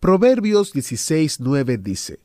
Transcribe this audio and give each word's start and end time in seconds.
Proverbios 0.00 0.72
16:9 0.72 1.76
dice, 1.76 2.20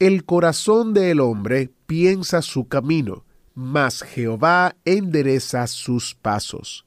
El 0.00 0.24
corazón 0.24 0.92
del 0.94 1.20
hombre 1.20 1.70
piensa 1.86 2.42
su 2.42 2.66
camino, 2.66 3.24
mas 3.54 4.02
Jehová 4.02 4.74
endereza 4.84 5.68
sus 5.68 6.16
pasos. 6.16 6.86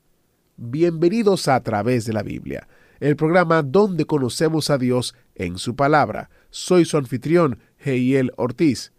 Bienvenidos 0.57 1.47
a, 1.47 1.63
través 1.63 2.03
de 2.03 2.11
la 2.11 2.23
Biblia, 2.23 2.67
el 2.99 3.15
programa 3.15 3.63
donde 3.63 4.03
conocemos 4.03 4.69
a 4.69 4.77
Dios 4.77 5.15
en 5.35 5.57
su 5.57 5.77
palabra. 5.77 6.29
Soy 6.49 6.83
su 6.83 6.97
anfitrión, 6.97 7.59
Heiel 7.77 8.33
Ortiz. 8.35 8.91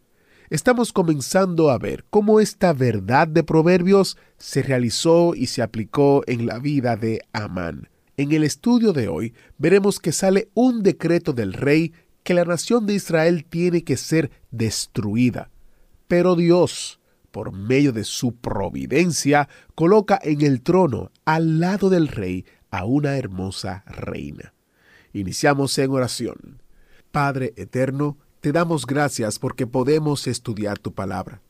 Estamos 0.48 0.94
comenzando 0.94 1.70
a 1.70 1.76
ver 1.76 2.06
cómo 2.08 2.40
esta 2.40 2.72
verdad 2.72 3.28
de 3.28 3.44
Proverbios 3.44 4.16
se 4.38 4.62
realizó 4.62 5.34
y 5.34 5.48
se 5.48 5.60
aplicó 5.60 6.22
en 6.26 6.46
la 6.46 6.58
vida 6.58 6.96
de 6.96 7.20
Amán. 7.34 7.90
En 8.16 8.32
el 8.32 8.44
estudio 8.44 8.92
de 8.92 9.08
hoy 9.08 9.34
veremos 9.58 9.98
que 9.98 10.12
sale 10.12 10.48
un 10.54 10.82
decreto 10.82 11.32
del 11.32 11.52
rey 11.52 11.92
que 12.22 12.34
la 12.34 12.44
nación 12.44 12.86
de 12.86 12.94
Israel 12.94 13.44
tiene 13.44 13.82
que 13.82 13.96
ser 13.96 14.30
destruida. 14.50 15.50
Pero 16.06 16.36
Dios, 16.36 17.00
por 17.32 17.52
medio 17.52 17.92
de 17.92 18.04
su 18.04 18.36
providencia, 18.36 19.48
coloca 19.74 20.18
en 20.22 20.42
el 20.42 20.62
trono 20.62 21.10
al 21.24 21.58
lado 21.58 21.90
del 21.90 22.08
rey 22.08 22.44
a 22.70 22.84
una 22.84 23.16
hermosa 23.16 23.84
reina. 23.86 24.54
Iniciamos 25.12 25.76
en 25.78 25.90
oración. 25.90 26.62
Padre 27.10 27.52
eterno, 27.56 28.16
te 28.40 28.52
damos 28.52 28.86
gracias 28.86 29.38
porque 29.38 29.66
podemos 29.66 30.26
estudiar 30.26 30.78
tu 30.78 30.92
palabra. 30.92 31.40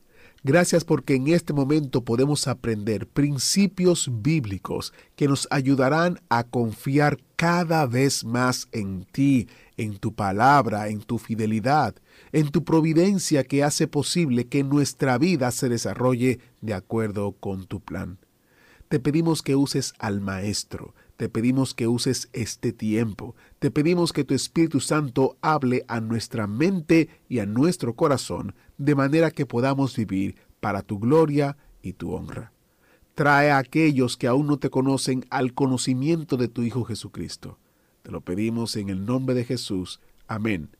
Gracias 0.46 0.84
porque 0.84 1.14
en 1.14 1.28
este 1.28 1.54
momento 1.54 2.04
podemos 2.04 2.48
aprender 2.48 3.06
principios 3.06 4.10
bíblicos 4.20 4.92
que 5.16 5.26
nos 5.26 5.48
ayudarán 5.50 6.20
a 6.28 6.44
confiar 6.44 7.18
cada 7.36 7.86
vez 7.86 8.26
más 8.26 8.68
en 8.70 9.06
ti, 9.06 9.48
en 9.78 9.96
tu 9.96 10.12
palabra, 10.12 10.88
en 10.88 11.00
tu 11.00 11.16
fidelidad, 11.16 11.94
en 12.30 12.50
tu 12.50 12.62
providencia 12.62 13.44
que 13.44 13.64
hace 13.64 13.88
posible 13.88 14.46
que 14.46 14.64
nuestra 14.64 15.16
vida 15.16 15.50
se 15.50 15.70
desarrolle 15.70 16.40
de 16.60 16.74
acuerdo 16.74 17.32
con 17.32 17.64
tu 17.64 17.80
plan. 17.80 18.18
Te 18.90 19.00
pedimos 19.00 19.40
que 19.40 19.56
uses 19.56 19.94
al 19.98 20.20
Maestro, 20.20 20.94
te 21.16 21.28
pedimos 21.28 21.74
que 21.74 21.86
uses 21.86 22.28
este 22.32 22.72
tiempo, 22.72 23.34
te 23.58 23.70
pedimos 23.70 24.12
que 24.12 24.24
tu 24.24 24.34
Espíritu 24.34 24.80
Santo 24.80 25.36
hable 25.40 25.84
a 25.88 26.00
nuestra 26.00 26.46
mente 26.46 27.08
y 27.28 27.38
a 27.38 27.46
nuestro 27.46 27.94
corazón, 27.94 28.54
de 28.78 28.94
manera 28.94 29.30
que 29.30 29.46
podamos 29.46 29.96
vivir 29.96 30.36
para 30.60 30.82
tu 30.82 30.98
gloria 30.98 31.56
y 31.82 31.92
tu 31.92 32.12
honra. 32.12 32.52
Trae 33.14 33.52
a 33.52 33.58
aquellos 33.58 34.16
que 34.16 34.26
aún 34.26 34.46
no 34.48 34.58
te 34.58 34.70
conocen 34.70 35.24
al 35.30 35.54
conocimiento 35.54 36.36
de 36.36 36.48
tu 36.48 36.62
Hijo 36.62 36.84
Jesucristo. 36.84 37.58
Te 38.02 38.10
lo 38.10 38.20
pedimos 38.20 38.74
en 38.76 38.88
el 38.88 39.06
nombre 39.06 39.36
de 39.36 39.44
Jesús. 39.44 40.00
Amén. 40.26 40.70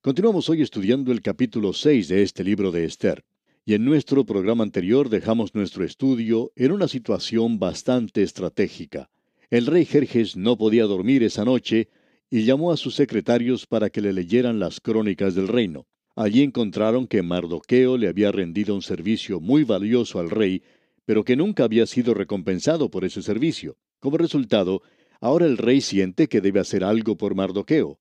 Continuamos 0.00 0.48
hoy 0.48 0.62
estudiando 0.62 1.12
el 1.12 1.20
capítulo 1.20 1.74
6 1.74 2.08
de 2.08 2.22
este 2.22 2.42
libro 2.42 2.72
de 2.72 2.84
Esther. 2.84 3.22
Y 3.64 3.74
en 3.74 3.84
nuestro 3.84 4.24
programa 4.24 4.64
anterior 4.64 5.08
dejamos 5.08 5.54
nuestro 5.54 5.84
estudio 5.84 6.50
en 6.56 6.72
una 6.72 6.88
situación 6.88 7.60
bastante 7.60 8.22
estratégica. 8.22 9.10
El 9.52 9.66
rey 9.66 9.84
Jerjes 9.84 10.34
no 10.34 10.56
podía 10.56 10.84
dormir 10.84 11.22
esa 11.22 11.44
noche 11.44 11.90
y 12.30 12.44
llamó 12.44 12.72
a 12.72 12.78
sus 12.78 12.94
secretarios 12.94 13.66
para 13.66 13.90
que 13.90 14.00
le 14.00 14.14
leyeran 14.14 14.58
las 14.58 14.80
crónicas 14.80 15.34
del 15.34 15.46
reino. 15.46 15.86
Allí 16.16 16.42
encontraron 16.42 17.06
que 17.06 17.20
Mardoqueo 17.20 17.98
le 17.98 18.08
había 18.08 18.32
rendido 18.32 18.74
un 18.74 18.80
servicio 18.80 19.40
muy 19.40 19.64
valioso 19.64 20.18
al 20.20 20.30
rey, 20.30 20.62
pero 21.04 21.22
que 21.22 21.36
nunca 21.36 21.64
había 21.64 21.84
sido 21.84 22.14
recompensado 22.14 22.90
por 22.90 23.04
ese 23.04 23.20
servicio. 23.20 23.76
Como 24.00 24.16
resultado, 24.16 24.80
ahora 25.20 25.44
el 25.44 25.58
rey 25.58 25.82
siente 25.82 26.28
que 26.28 26.40
debe 26.40 26.60
hacer 26.60 26.82
algo 26.82 27.18
por 27.18 27.34
Mardoqueo. 27.34 28.00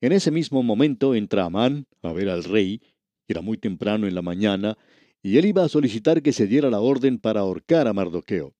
En 0.00 0.12
ese 0.12 0.30
mismo 0.30 0.62
momento 0.62 1.16
entra 1.16 1.44
Amán 1.44 1.86
a 2.02 2.12
ver 2.12 2.28
al 2.28 2.44
rey, 2.44 2.82
era 3.26 3.40
muy 3.40 3.58
temprano 3.58 4.06
en 4.06 4.14
la 4.14 4.22
mañana, 4.22 4.78
y 5.24 5.38
él 5.38 5.46
iba 5.46 5.64
a 5.64 5.68
solicitar 5.68 6.22
que 6.22 6.32
se 6.32 6.46
diera 6.46 6.70
la 6.70 6.78
orden 6.78 7.18
para 7.18 7.40
ahorcar 7.40 7.88
a 7.88 7.92
Mardoqueo. 7.92 8.54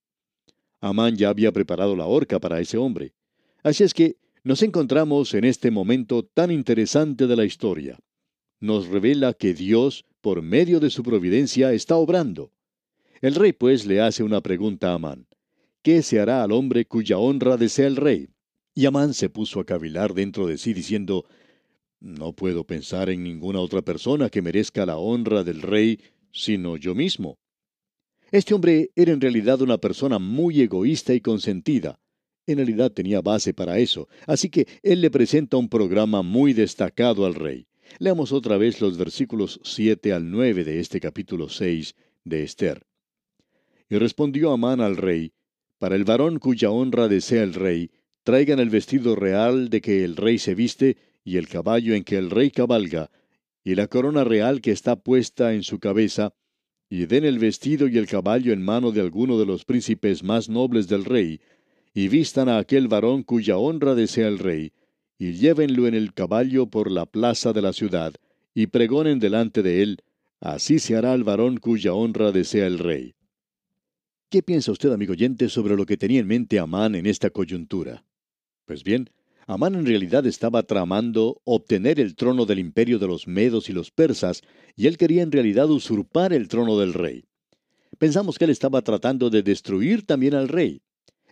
Amán 0.81 1.16
ya 1.16 1.28
había 1.28 1.53
preparado 1.53 1.97
la 1.97 2.06
horca 2.06 2.39
para 2.39 2.61
ese 2.61 2.78
hombre. 2.78 3.12
Así 3.62 3.84
es 3.84 3.94
que 3.94 4.16
nos 4.44 4.62
encontramos 4.62 5.34
en 5.34 5.44
este 5.44 5.71
momento 5.71 6.25
tan 6.25 6.50
interesante 6.50 7.27
de 7.27 7.37
la 7.37 7.44
historia 7.44 7.99
nos 8.61 8.89
revela 8.89 9.34
que 9.34 9.55
Dios, 9.55 10.05
por 10.21 10.43
medio 10.43 10.81
de 10.81 10.91
su 10.91 11.03
providencia, 11.03 11.72
está 11.72 11.97
obrando. 11.97 12.53
El 13.21 13.34
rey 13.34 13.53
pues 13.53 13.87
le 13.87 14.00
hace 14.00 14.22
una 14.22 14.41
pregunta 14.41 14.91
a 14.91 14.94
Amán. 14.94 15.27
¿Qué 15.83 16.03
se 16.03 16.21
hará 16.21 16.43
al 16.43 16.53
hombre 16.53 16.84
cuya 16.84 17.19
honra 17.19 17.56
desea 17.56 17.87
el 17.87 17.97
rey? 17.97 18.28
Y 18.75 18.87
Amán 18.87 19.15
se 19.15 19.28
puso 19.28 19.60
a 19.60 19.65
cavilar 19.65 20.15
dentro 20.15 20.47
de 20.47 20.59
sí 20.59 20.72
diciendo, 20.72 21.25
No 22.00 22.33
puedo 22.33 22.65
pensar 22.65 23.10
en 23.10 23.22
ninguna 23.22 23.60
otra 23.60 23.83
persona 23.83 24.28
que 24.28 24.43
merezca 24.43 24.87
la 24.87 24.99
honra 24.99 25.45
del 25.45 25.62
rey 25.62 26.00
sino 26.31 26.77
yo 26.77 26.95
mismo. 26.95 27.39
Este 28.31 28.53
hombre 28.53 28.91
era 28.94 29.12
en 29.12 29.21
realidad 29.21 29.62
una 29.62 29.78
persona 29.78 30.19
muy 30.19 30.61
egoísta 30.61 31.15
y 31.15 31.21
consentida. 31.21 31.99
En 32.47 32.56
realidad 32.56 32.93
tenía 32.93 33.22
base 33.22 33.55
para 33.55 33.78
eso, 33.78 34.09
así 34.27 34.50
que 34.50 34.66
él 34.83 35.00
le 35.00 35.11
presenta 35.11 35.56
un 35.56 35.69
programa 35.69 36.22
muy 36.22 36.53
destacado 36.53 37.25
al 37.25 37.34
rey. 37.34 37.66
Leamos 37.99 38.33
otra 38.33 38.59
vez 38.59 38.83
los 38.83 38.99
versículos 38.99 39.61
7 39.65 40.12
al 40.12 40.31
9 40.31 40.65
de 40.65 40.81
este 40.81 41.00
capítulo 41.00 41.49
6 41.49 41.94
de 42.25 42.43
Esther. 42.43 42.87
Y 43.89 43.97
respondió 43.97 44.53
Amán 44.53 44.81
al 44.81 44.99
rey, 44.99 45.33
Para 45.78 45.97
el 45.97 46.05
varón 46.05 46.39
cuya 46.39 46.71
honra 46.71 47.09
desea 47.09 47.43
el 47.43 47.55
rey, 47.55 47.91
traigan 48.25 48.59
el 48.59 48.69
vestido 48.69 49.16
real 49.16 49.71
de 49.71 49.81
que 49.81 50.05
el 50.05 50.16
rey 50.16 50.39
se 50.39 50.55
viste, 50.55 50.99
y 51.25 51.39
el 51.39 51.49
caballo 51.49 51.95
en 51.95 52.05
que 52.05 52.19
el 52.19 52.31
rey 52.31 52.50
cabalga, 52.50 53.10
y 53.65 53.75
la 53.75 53.87
corona 53.87 54.25
real 54.25 54.60
que 54.60 54.71
está 54.71 54.97
puesta 54.97 55.55
en 55.55 55.62
su 55.62 55.78
cabeza, 55.78 56.34
y 56.91 57.06
den 57.06 57.25
el 57.25 57.38
vestido 57.38 57.88
y 57.88 57.99
el 57.99 58.06
caballo 58.06 58.53
en 58.53 58.62
mano 58.62 58.93
de 58.93 59.00
alguno 59.00 59.38
de 59.38 59.47
los 59.47 59.65
príncipes 59.65 60.22
más 60.22 60.49
nobles 60.49 60.88
del 60.88 61.04
rey, 61.04 61.41
y 61.94 62.09
vistan 62.09 62.49
a 62.49 62.59
aquel 62.59 62.88
varón 62.88 63.22
cuya 63.22 63.59
honra 63.59 63.94
desea 63.94 64.28
el 64.28 64.38
rey, 64.38 64.72
y 65.19 65.32
llévenlo 65.32 65.87
en 65.87 65.94
el 65.94 66.15
caballo 66.15 66.66
por 66.66 66.91
la 66.91 67.06
plaza 67.06 67.53
de 67.53 67.62
la 67.62 67.72
ciudad, 67.72 68.15
y 68.54 68.69
pregonen 68.69 69.19
delante 69.19 69.62
de 69.62 69.82
él, 69.82 70.03
así 70.41 70.78
se 70.78 70.97
hará 70.97 71.12
al 71.12 71.25
varón 71.25 71.59
cuya 71.59 71.93
honra 71.93 72.32
desea 72.32 72.66
el 72.66 72.78
rey. 72.78 73.15
¿Qué 74.31 74.43
piensa 74.43 74.72
usted, 74.72 74.93
amigo 74.93 75.12
oyente, 75.12 75.48
sobre 75.48 75.77
lo 75.77 75.87
que 75.87 75.97
tenía 75.97 76.21
en 76.21 76.27
mente 76.27 76.59
Amán 76.59 76.94
en 76.94 77.06
esta 77.06 77.31
coyuntura? 77.31 78.04
Pues 78.66 78.84
bien, 78.84 79.10
Amán 79.50 79.75
en 79.76 79.86
realidad 79.86 80.26
estaba 80.26 80.62
tramando 80.62 81.41
obtener 81.44 81.98
el 82.00 82.16
trono 82.16 82.44
del 82.44 82.59
imperio 82.59 82.98
de 82.98 83.06
los 83.06 83.26
medos 83.26 83.70
y 83.70 83.72
los 83.72 83.91
persas, 83.91 84.42
y 84.76 84.88
él 84.88 84.98
quería 84.98 85.22
en 85.22 85.32
realidad 85.32 85.70
usurpar 85.70 86.34
el 86.34 86.48
trono 86.48 86.78
del 86.78 86.92
rey. 86.92 87.25
Pensamos 87.97 88.36
que 88.36 88.44
él 88.44 88.50
estaba 88.50 88.82
tratando 88.82 89.31
de 89.31 89.42
destruir 89.42 90.04
también 90.04 90.34
al 90.34 90.48
rey. 90.48 90.82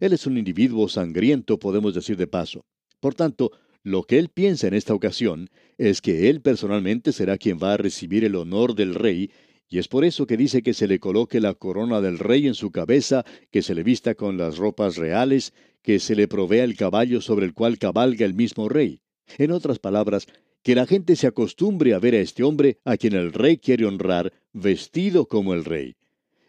Él 0.00 0.14
es 0.14 0.26
un 0.26 0.38
individuo 0.38 0.88
sangriento, 0.88 1.58
podemos 1.58 1.92
decir 1.92 2.16
de 2.16 2.26
paso. 2.26 2.64
Por 3.00 3.14
tanto, 3.14 3.52
lo 3.82 4.04
que 4.04 4.18
él 4.18 4.30
piensa 4.30 4.66
en 4.66 4.72
esta 4.72 4.94
ocasión 4.94 5.50
es 5.76 6.00
que 6.00 6.30
él 6.30 6.40
personalmente 6.40 7.12
será 7.12 7.36
quien 7.36 7.58
va 7.62 7.74
a 7.74 7.76
recibir 7.76 8.24
el 8.24 8.34
honor 8.36 8.74
del 8.74 8.94
rey, 8.94 9.30
y 9.68 9.78
es 9.78 9.88
por 9.88 10.04
eso 10.04 10.26
que 10.26 10.36
dice 10.36 10.62
que 10.62 10.74
se 10.74 10.86
le 10.86 11.00
coloque 11.00 11.40
la 11.40 11.54
corona 11.54 12.00
del 12.00 12.18
rey 12.18 12.46
en 12.46 12.54
su 12.54 12.70
cabeza, 12.70 13.24
que 13.50 13.62
se 13.62 13.74
le 13.74 13.82
vista 13.82 14.14
con 14.14 14.38
las 14.38 14.58
ropas 14.58 14.96
reales, 14.96 15.52
que 15.82 15.98
se 15.98 16.14
le 16.14 16.28
provea 16.28 16.64
el 16.64 16.76
caballo 16.76 17.20
sobre 17.20 17.46
el 17.46 17.54
cual 17.54 17.78
cabalga 17.78 18.24
el 18.24 18.34
mismo 18.34 18.68
rey. 18.68 19.00
En 19.38 19.50
otras 19.50 19.78
palabras, 19.78 20.26
que 20.62 20.74
la 20.74 20.86
gente 20.86 21.16
se 21.16 21.26
acostumbre 21.26 21.94
a 21.94 21.98
ver 21.98 22.14
a 22.14 22.20
este 22.20 22.42
hombre 22.42 22.78
a 22.84 22.96
quien 22.96 23.14
el 23.14 23.32
rey 23.32 23.56
quiere 23.58 23.86
honrar, 23.86 24.32
vestido 24.52 25.26
como 25.26 25.54
el 25.54 25.64
rey. 25.64 25.96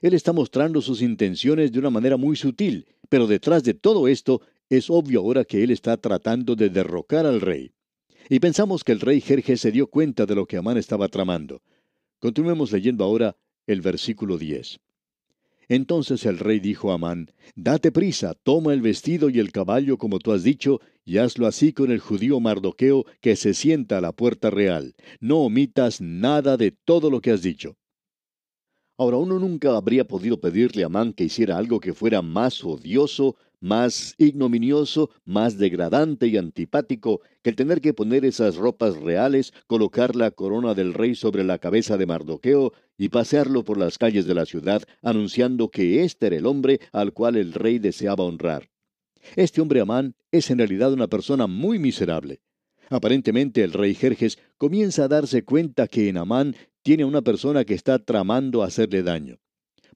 Él 0.01 0.13
está 0.13 0.31
mostrando 0.31 0.81
sus 0.81 1.01
intenciones 1.01 1.71
de 1.71 1.79
una 1.79 1.89
manera 1.89 2.17
muy 2.17 2.35
sutil, 2.35 2.87
pero 3.09 3.25
detrás 3.25 3.63
de 3.63 3.73
todo 3.73 4.07
esto 4.07 4.41
es 4.69 4.89
obvio 4.89 5.21
ahora 5.21 5.43
que 5.43 5.63
él 5.63 5.71
está 5.71 5.97
tratando 5.97 6.55
de 6.55 6.69
derrocar 6.69 7.25
al 7.25 7.41
rey. 7.41 7.71
Y 8.29 8.39
pensamos 8.39 8.83
que 8.83 8.91
el 8.91 8.99
rey 8.99 9.21
Jerjes 9.21 9.61
se 9.61 9.71
dio 9.71 9.87
cuenta 9.87 10.25
de 10.25 10.35
lo 10.35 10.45
que 10.45 10.57
Amán 10.57 10.77
estaba 10.77 11.07
tramando. 11.07 11.61
Continuemos 12.19 12.71
leyendo 12.71 13.03
ahora 13.03 13.37
el 13.67 13.81
versículo 13.81 14.37
10. 14.37 14.79
Entonces 15.69 16.25
el 16.25 16.39
rey 16.39 16.59
dijo 16.59 16.91
a 16.91 16.95
Amán, 16.95 17.31
Date 17.55 17.91
prisa, 17.91 18.33
toma 18.33 18.73
el 18.73 18.81
vestido 18.81 19.29
y 19.29 19.39
el 19.39 19.51
caballo 19.51 19.97
como 19.97 20.19
tú 20.19 20.31
has 20.31 20.43
dicho, 20.43 20.79
y 21.05 21.17
hazlo 21.17 21.45
así 21.45 21.73
con 21.73 21.91
el 21.91 21.99
judío 21.99 22.39
Mardoqueo 22.39 23.05
que 23.21 23.35
se 23.35 23.53
sienta 23.53 23.97
a 23.97 24.01
la 24.01 24.13
puerta 24.13 24.49
real. 24.49 24.95
No 25.19 25.39
omitas 25.39 26.01
nada 26.01 26.57
de 26.57 26.71
todo 26.71 27.09
lo 27.09 27.21
que 27.21 27.31
has 27.31 27.41
dicho. 27.41 27.75
Ahora 28.97 29.17
uno 29.17 29.37
nunca 29.37 29.77
habría 29.77 30.07
podido 30.07 30.39
pedirle 30.39 30.83
a 30.83 30.87
Amán 30.87 31.13
que 31.13 31.25
hiciera 31.25 31.57
algo 31.57 31.79
que 31.79 31.93
fuera 31.93 32.21
más 32.23 32.63
odioso, 32.63 33.35
más 33.59 34.15
ignominioso, 34.18 35.09
más 35.25 35.57
degradante 35.57 36.27
y 36.27 36.38
antipático 36.38 37.21
que 37.42 37.50
el 37.50 37.56
tener 37.56 37.81
que 37.81 37.94
poner 37.94 38.25
esas 38.25 38.56
ropas 38.56 38.98
reales, 38.98 39.54
colocar 39.68 40.15
la 40.15 40.31
corona 40.31 40.74
del 40.74 40.94
rey 40.94 41.15
sobre 41.15 41.44
la 41.44 41.57
cabeza 41.57 41.98
de 41.98 42.06
Mardoqueo 42.06 42.74
y 42.98 43.09
pasearlo 43.09 43.63
por 43.63 43.77
las 43.77 43.98
calles 43.98 44.25
de 44.25 44.33
la 44.33 44.45
ciudad 44.45 44.83
anunciando 45.01 45.69
que 45.69 46.04
este 46.04 46.27
era 46.27 46.38
el 46.38 46.45
hombre 46.45 46.80
al 46.92 47.13
cual 47.13 47.36
el 47.36 47.54
rey 47.54 47.80
deseaba 47.80 48.24
honrar. 48.24 48.69
Este 49.36 49.62
hombre 49.62 49.81
Amán 49.81 50.15
es 50.31 50.50
en 50.50 50.59
realidad 50.59 50.94
una 50.94 51.07
persona 51.07 51.48
muy 51.48 51.80
miserable. 51.80 52.42
Aparentemente 52.89 53.63
el 53.63 53.74
rey 53.74 53.94
Jerjes 53.94 54.39
comienza 54.57 55.04
a 55.04 55.07
darse 55.07 55.44
cuenta 55.44 55.88
que 55.88 56.07
en 56.07 56.18
Amán 56.18 56.56
tiene 56.81 57.04
una 57.04 57.21
persona 57.21 57.65
que 57.65 57.74
está 57.74 58.00
tramando 58.00 58.63
hacerle 58.63 59.04
daño. 59.04 59.39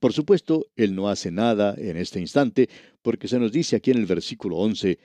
Por 0.01 0.13
supuesto, 0.13 0.65
él 0.75 0.95
no 0.95 1.09
hace 1.09 1.29
nada 1.29 1.75
en 1.77 1.95
este 1.95 2.19
instante, 2.19 2.69
porque 3.03 3.27
se 3.27 3.37
nos 3.37 3.51
dice 3.51 3.75
aquí 3.75 3.91
en 3.91 3.99
el 3.99 4.07
versículo 4.07 4.57
11, 4.57 4.97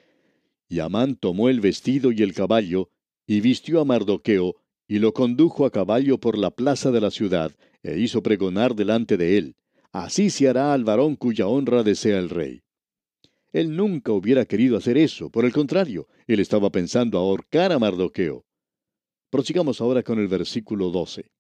y 0.70 0.78
Amán 0.80 1.16
tomó 1.16 1.50
el 1.50 1.60
vestido 1.60 2.12
y 2.12 2.22
el 2.22 2.32
caballo, 2.32 2.88
y 3.26 3.42
vistió 3.42 3.82
a 3.82 3.84
Mardoqueo, 3.84 4.56
y 4.88 4.98
lo 4.98 5.12
condujo 5.12 5.66
a 5.66 5.70
caballo 5.70 6.18
por 6.18 6.38
la 6.38 6.50
plaza 6.50 6.90
de 6.92 7.02
la 7.02 7.10
ciudad, 7.10 7.54
e 7.82 7.98
hizo 7.98 8.22
pregonar 8.22 8.74
delante 8.74 9.18
de 9.18 9.36
él, 9.36 9.56
así 9.92 10.30
se 10.30 10.48
hará 10.48 10.72
al 10.72 10.84
varón 10.84 11.14
cuya 11.16 11.46
honra 11.46 11.82
desea 11.82 12.18
el 12.18 12.30
rey. 12.30 12.62
Él 13.52 13.76
nunca 13.76 14.12
hubiera 14.12 14.46
querido 14.46 14.78
hacer 14.78 14.96
eso, 14.96 15.28
por 15.28 15.44
el 15.44 15.52
contrario, 15.52 16.08
él 16.26 16.40
estaba 16.40 16.70
pensando 16.70 17.18
ahorcar 17.18 17.70
a 17.70 17.78
Mardoqueo. 17.78 18.46
Prosigamos 19.28 19.82
ahora 19.82 20.02
con 20.02 20.18
el 20.18 20.28
versículo 20.28 20.88
12. 20.88 21.30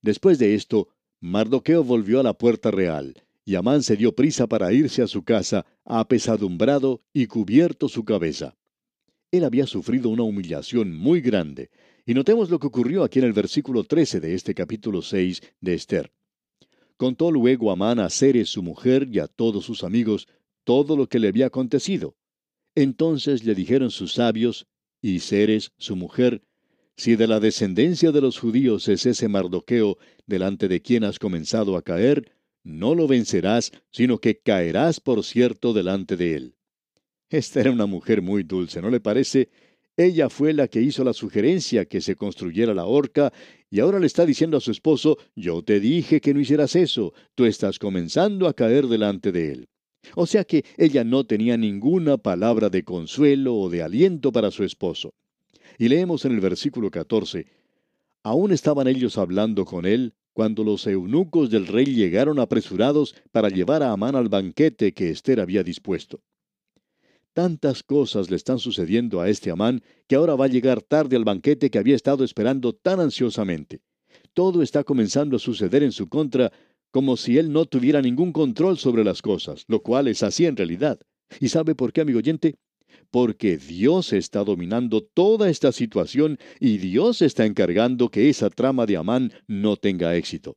Después 0.00 0.38
de 0.38 0.54
esto, 0.54 0.88
Mardoqueo 1.20 1.84
volvió 1.84 2.18
a 2.18 2.22
la 2.22 2.32
puerta 2.32 2.70
real, 2.70 3.22
y 3.44 3.54
Amán 3.54 3.82
se 3.82 3.94
dio 3.94 4.14
prisa 4.14 4.46
para 4.46 4.72
irse 4.72 5.02
a 5.02 5.06
su 5.06 5.22
casa, 5.22 5.66
apesadumbrado 5.84 7.02
y 7.12 7.26
cubierto 7.26 7.88
su 7.88 8.04
cabeza. 8.04 8.56
Él 9.30 9.44
había 9.44 9.66
sufrido 9.66 10.08
una 10.08 10.22
humillación 10.22 10.96
muy 10.96 11.20
grande, 11.20 11.70
y 12.06 12.14
notemos 12.14 12.48
lo 12.48 12.58
que 12.58 12.68
ocurrió 12.68 13.04
aquí 13.04 13.18
en 13.18 13.26
el 13.26 13.34
versículo 13.34 13.84
13 13.84 14.20
de 14.20 14.34
este 14.34 14.54
capítulo 14.54 15.02
6 15.02 15.42
de 15.60 15.74
Esther. 15.74 16.10
Contó 16.96 17.30
luego 17.30 17.70
Amán 17.70 17.98
a 17.98 18.08
Ceres 18.08 18.48
su 18.48 18.62
mujer 18.62 19.06
y 19.12 19.18
a 19.18 19.26
todos 19.26 19.64
sus 19.64 19.84
amigos 19.84 20.26
todo 20.64 20.96
lo 20.96 21.06
que 21.06 21.18
le 21.18 21.28
había 21.28 21.46
acontecido. 21.46 22.16
Entonces 22.74 23.44
le 23.44 23.54
dijeron 23.54 23.90
sus 23.90 24.14
sabios, 24.14 24.66
y 25.02 25.20
Ceres 25.20 25.72
su 25.76 25.96
mujer, 25.96 26.42
si 27.00 27.16
de 27.16 27.26
la 27.26 27.40
descendencia 27.40 28.12
de 28.12 28.20
los 28.20 28.38
judíos 28.38 28.86
es 28.88 29.06
ese 29.06 29.26
Mardoqueo, 29.26 29.96
delante 30.30 30.68
de 30.68 30.80
quien 30.80 31.04
has 31.04 31.18
comenzado 31.18 31.76
a 31.76 31.82
caer, 31.82 32.32
no 32.64 32.94
lo 32.94 33.06
vencerás, 33.06 33.72
sino 33.90 34.18
que 34.18 34.38
caerás 34.38 35.00
por 35.00 35.22
cierto 35.24 35.74
delante 35.74 36.16
de 36.16 36.34
él. 36.34 36.54
Esta 37.28 37.60
era 37.60 37.70
una 37.70 37.84
mujer 37.84 38.22
muy 38.22 38.42
dulce, 38.42 38.80
¿no 38.80 38.88
le 38.88 39.00
parece? 39.00 39.50
Ella 39.96 40.30
fue 40.30 40.54
la 40.54 40.68
que 40.68 40.80
hizo 40.80 41.04
la 41.04 41.12
sugerencia 41.12 41.84
que 41.84 42.00
se 42.00 42.16
construyera 42.16 42.72
la 42.72 42.86
horca, 42.86 43.32
y 43.70 43.80
ahora 43.80 44.00
le 44.00 44.06
está 44.06 44.24
diciendo 44.24 44.56
a 44.56 44.60
su 44.60 44.70
esposo, 44.70 45.18
yo 45.36 45.62
te 45.62 45.78
dije 45.78 46.20
que 46.22 46.32
no 46.32 46.40
hicieras 46.40 46.74
eso, 46.74 47.12
tú 47.34 47.44
estás 47.44 47.78
comenzando 47.78 48.48
a 48.48 48.54
caer 48.54 48.86
delante 48.86 49.30
de 49.30 49.52
él. 49.52 49.68
O 50.14 50.26
sea 50.26 50.44
que 50.44 50.64
ella 50.78 51.04
no 51.04 51.24
tenía 51.24 51.58
ninguna 51.58 52.16
palabra 52.16 52.70
de 52.70 52.82
consuelo 52.84 53.54
o 53.56 53.68
de 53.68 53.82
aliento 53.82 54.32
para 54.32 54.50
su 54.50 54.64
esposo. 54.64 55.12
Y 55.78 55.88
leemos 55.88 56.24
en 56.24 56.32
el 56.32 56.40
versículo 56.40 56.90
14, 56.90 57.46
Aún 58.22 58.52
estaban 58.52 58.86
ellos 58.86 59.16
hablando 59.16 59.64
con 59.64 59.86
él 59.86 60.14
cuando 60.40 60.64
los 60.64 60.86
eunucos 60.86 61.50
del 61.50 61.66
rey 61.66 61.84
llegaron 61.84 62.38
apresurados 62.38 63.14
para 63.30 63.50
llevar 63.50 63.82
a 63.82 63.92
Amán 63.92 64.16
al 64.16 64.30
banquete 64.30 64.94
que 64.94 65.10
Esther 65.10 65.38
había 65.38 65.62
dispuesto. 65.62 66.22
Tantas 67.34 67.82
cosas 67.82 68.30
le 68.30 68.36
están 68.36 68.58
sucediendo 68.58 69.20
a 69.20 69.28
este 69.28 69.50
Amán 69.50 69.82
que 70.06 70.16
ahora 70.16 70.36
va 70.36 70.46
a 70.46 70.48
llegar 70.48 70.80
tarde 70.80 71.16
al 71.16 71.26
banquete 71.26 71.70
que 71.70 71.78
había 71.78 71.94
estado 71.94 72.24
esperando 72.24 72.72
tan 72.72 73.00
ansiosamente. 73.00 73.82
Todo 74.32 74.62
está 74.62 74.82
comenzando 74.82 75.36
a 75.36 75.40
suceder 75.40 75.82
en 75.82 75.92
su 75.92 76.08
contra 76.08 76.50
como 76.90 77.18
si 77.18 77.36
él 77.36 77.52
no 77.52 77.66
tuviera 77.66 78.00
ningún 78.00 78.32
control 78.32 78.78
sobre 78.78 79.04
las 79.04 79.20
cosas, 79.20 79.66
lo 79.68 79.82
cual 79.82 80.08
es 80.08 80.22
así 80.22 80.46
en 80.46 80.56
realidad. 80.56 80.98
¿Y 81.38 81.50
sabe 81.50 81.74
por 81.74 81.92
qué, 81.92 82.00
amigo 82.00 82.20
oyente? 82.20 82.56
Porque 83.10 83.56
Dios 83.56 84.12
está 84.12 84.44
dominando 84.44 85.02
toda 85.02 85.50
esta 85.50 85.72
situación 85.72 86.38
y 86.60 86.78
Dios 86.78 87.22
está 87.22 87.44
encargando 87.46 88.10
que 88.10 88.28
esa 88.28 88.50
trama 88.50 88.86
de 88.86 88.96
Amán 88.96 89.32
no 89.46 89.76
tenga 89.76 90.16
éxito. 90.16 90.56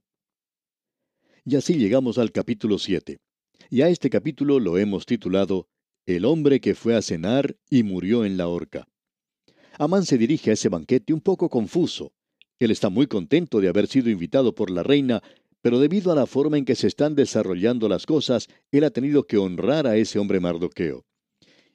Y 1.46 1.56
así 1.56 1.76
llegamos 1.76 2.18
al 2.18 2.32
capítulo 2.32 2.78
7. 2.78 3.20
Y 3.70 3.82
a 3.82 3.90
este 3.90 4.10
capítulo 4.10 4.60
lo 4.60 4.78
hemos 4.78 5.06
titulado 5.06 5.68
El 6.06 6.26
hombre 6.26 6.62
que 6.62 6.76
fue 6.76 6.96
a 6.96 7.02
cenar 7.02 7.58
y 7.70 7.84
murió 7.84 8.24
en 8.24 8.38
la 8.38 8.48
horca. 8.48 8.88
Amán 9.80 10.06
se 10.06 10.18
dirige 10.18 10.52
a 10.52 10.54
ese 10.54 10.70
banquete 10.70 11.14
un 11.14 11.22
poco 11.22 11.50
confuso. 11.50 12.14
Él 12.60 12.72
está 12.72 12.90
muy 12.90 13.08
contento 13.08 13.60
de 13.60 13.68
haber 13.68 13.88
sido 13.88 14.10
invitado 14.10 14.54
por 14.54 14.70
la 14.70 14.84
reina, 14.84 15.22
pero 15.62 15.80
debido 15.80 16.12
a 16.12 16.16
la 16.16 16.28
forma 16.28 16.58
en 16.58 16.66
que 16.66 16.76
se 16.76 16.88
están 16.88 17.16
desarrollando 17.16 17.90
las 17.90 18.06
cosas, 18.06 18.48
él 18.72 18.84
ha 18.84 18.92
tenido 18.92 19.26
que 19.26 19.38
honrar 19.38 19.88
a 19.88 19.98
ese 19.98 20.20
hombre 20.20 20.40
Mardoqueo. 20.40 21.06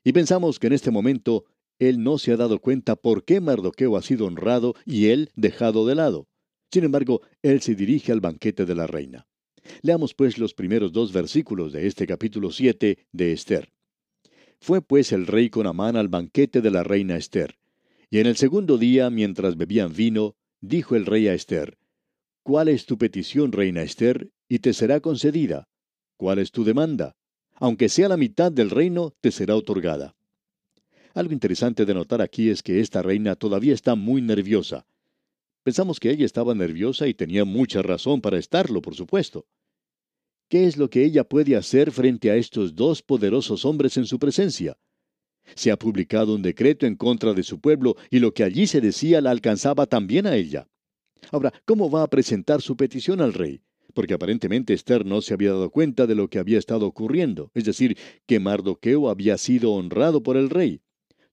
Y 0.08 0.12
pensamos 0.14 0.58
que 0.58 0.68
en 0.68 0.72
este 0.72 0.90
momento 0.90 1.44
él 1.78 2.02
no 2.02 2.16
se 2.16 2.32
ha 2.32 2.38
dado 2.38 2.60
cuenta 2.60 2.96
por 2.96 3.26
qué 3.26 3.42
Mardoqueo 3.42 3.94
ha 3.94 4.00
sido 4.00 4.24
honrado 4.24 4.74
y 4.86 5.08
él 5.08 5.28
dejado 5.36 5.86
de 5.86 5.96
lado. 5.96 6.28
Sin 6.72 6.84
embargo, 6.84 7.20
él 7.42 7.60
se 7.60 7.74
dirige 7.74 8.10
al 8.10 8.22
banquete 8.22 8.64
de 8.64 8.74
la 8.74 8.86
reina. 8.86 9.26
Leamos 9.82 10.14
pues 10.14 10.38
los 10.38 10.54
primeros 10.54 10.92
dos 10.92 11.12
versículos 11.12 11.74
de 11.74 11.86
este 11.86 12.06
capítulo 12.06 12.52
7 12.52 13.06
de 13.12 13.32
Esther. 13.34 13.70
Fue 14.62 14.80
pues 14.80 15.12
el 15.12 15.26
rey 15.26 15.50
con 15.50 15.66
Amán 15.66 15.94
al 15.94 16.08
banquete 16.08 16.62
de 16.62 16.70
la 16.70 16.84
reina 16.84 17.18
Esther. 17.18 17.58
Y 18.08 18.20
en 18.20 18.28
el 18.28 18.36
segundo 18.38 18.78
día, 18.78 19.10
mientras 19.10 19.58
bebían 19.58 19.92
vino, 19.92 20.36
dijo 20.62 20.96
el 20.96 21.04
rey 21.04 21.28
a 21.28 21.34
Esther, 21.34 21.76
¿Cuál 22.42 22.68
es 22.68 22.86
tu 22.86 22.96
petición, 22.96 23.52
reina 23.52 23.82
Esther? 23.82 24.30
Y 24.48 24.60
te 24.60 24.72
será 24.72 25.00
concedida. 25.00 25.68
¿Cuál 26.16 26.38
es 26.38 26.50
tu 26.50 26.64
demanda? 26.64 27.17
Aunque 27.60 27.88
sea 27.88 28.08
la 28.08 28.16
mitad 28.16 28.52
del 28.52 28.70
reino, 28.70 29.14
te 29.20 29.30
será 29.30 29.56
otorgada. 29.56 30.14
Algo 31.14 31.32
interesante 31.32 31.84
de 31.84 31.94
notar 31.94 32.22
aquí 32.22 32.50
es 32.50 32.62
que 32.62 32.80
esta 32.80 33.02
reina 33.02 33.34
todavía 33.34 33.74
está 33.74 33.94
muy 33.94 34.22
nerviosa. 34.22 34.86
Pensamos 35.64 35.98
que 35.98 36.10
ella 36.10 36.24
estaba 36.24 36.54
nerviosa 36.54 37.08
y 37.08 37.14
tenía 37.14 37.44
mucha 37.44 37.82
razón 37.82 38.20
para 38.20 38.38
estarlo, 38.38 38.80
por 38.80 38.94
supuesto. 38.94 39.46
¿Qué 40.48 40.66
es 40.66 40.76
lo 40.76 40.88
que 40.88 41.04
ella 41.04 41.24
puede 41.24 41.56
hacer 41.56 41.90
frente 41.90 42.30
a 42.30 42.36
estos 42.36 42.74
dos 42.74 43.02
poderosos 43.02 43.64
hombres 43.64 43.96
en 43.96 44.06
su 44.06 44.18
presencia? 44.18 44.78
Se 45.54 45.70
ha 45.70 45.78
publicado 45.78 46.34
un 46.34 46.42
decreto 46.42 46.86
en 46.86 46.96
contra 46.96 47.34
de 47.34 47.42
su 47.42 47.60
pueblo 47.60 47.96
y 48.10 48.18
lo 48.18 48.32
que 48.32 48.44
allí 48.44 48.66
se 48.66 48.80
decía 48.80 49.20
la 49.20 49.30
alcanzaba 49.30 49.86
también 49.86 50.26
a 50.26 50.36
ella. 50.36 50.68
Ahora, 51.32 51.52
¿cómo 51.64 51.90
va 51.90 52.02
a 52.02 52.08
presentar 52.08 52.62
su 52.62 52.76
petición 52.76 53.20
al 53.20 53.34
rey? 53.34 53.60
Porque 53.98 54.14
aparentemente 54.14 54.74
Esther 54.74 55.04
no 55.04 55.20
se 55.20 55.34
había 55.34 55.50
dado 55.50 55.70
cuenta 55.70 56.06
de 56.06 56.14
lo 56.14 56.30
que 56.30 56.38
había 56.38 56.60
estado 56.60 56.86
ocurriendo, 56.86 57.50
es 57.52 57.64
decir, 57.64 57.98
que 58.28 58.38
Mardoqueo 58.38 59.10
había 59.10 59.36
sido 59.38 59.72
honrado 59.72 60.22
por 60.22 60.36
el 60.36 60.50
rey. 60.50 60.82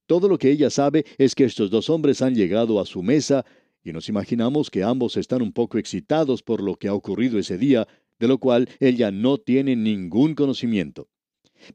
Todo 0.06 0.28
lo 0.28 0.36
que 0.36 0.50
ella 0.50 0.68
sabe 0.68 1.04
es 1.16 1.36
que 1.36 1.44
estos 1.44 1.70
dos 1.70 1.88
hombres 1.90 2.22
han 2.22 2.34
llegado 2.34 2.80
a 2.80 2.84
su 2.84 3.04
mesa 3.04 3.44
y 3.84 3.92
nos 3.92 4.08
imaginamos 4.08 4.68
que 4.68 4.82
ambos 4.82 5.16
están 5.16 5.42
un 5.42 5.52
poco 5.52 5.78
excitados 5.78 6.42
por 6.42 6.60
lo 6.60 6.74
que 6.74 6.88
ha 6.88 6.94
ocurrido 6.94 7.38
ese 7.38 7.56
día, 7.56 7.86
de 8.18 8.26
lo 8.26 8.38
cual 8.38 8.68
ella 8.80 9.12
no 9.12 9.38
tiene 9.38 9.76
ningún 9.76 10.34
conocimiento. 10.34 11.08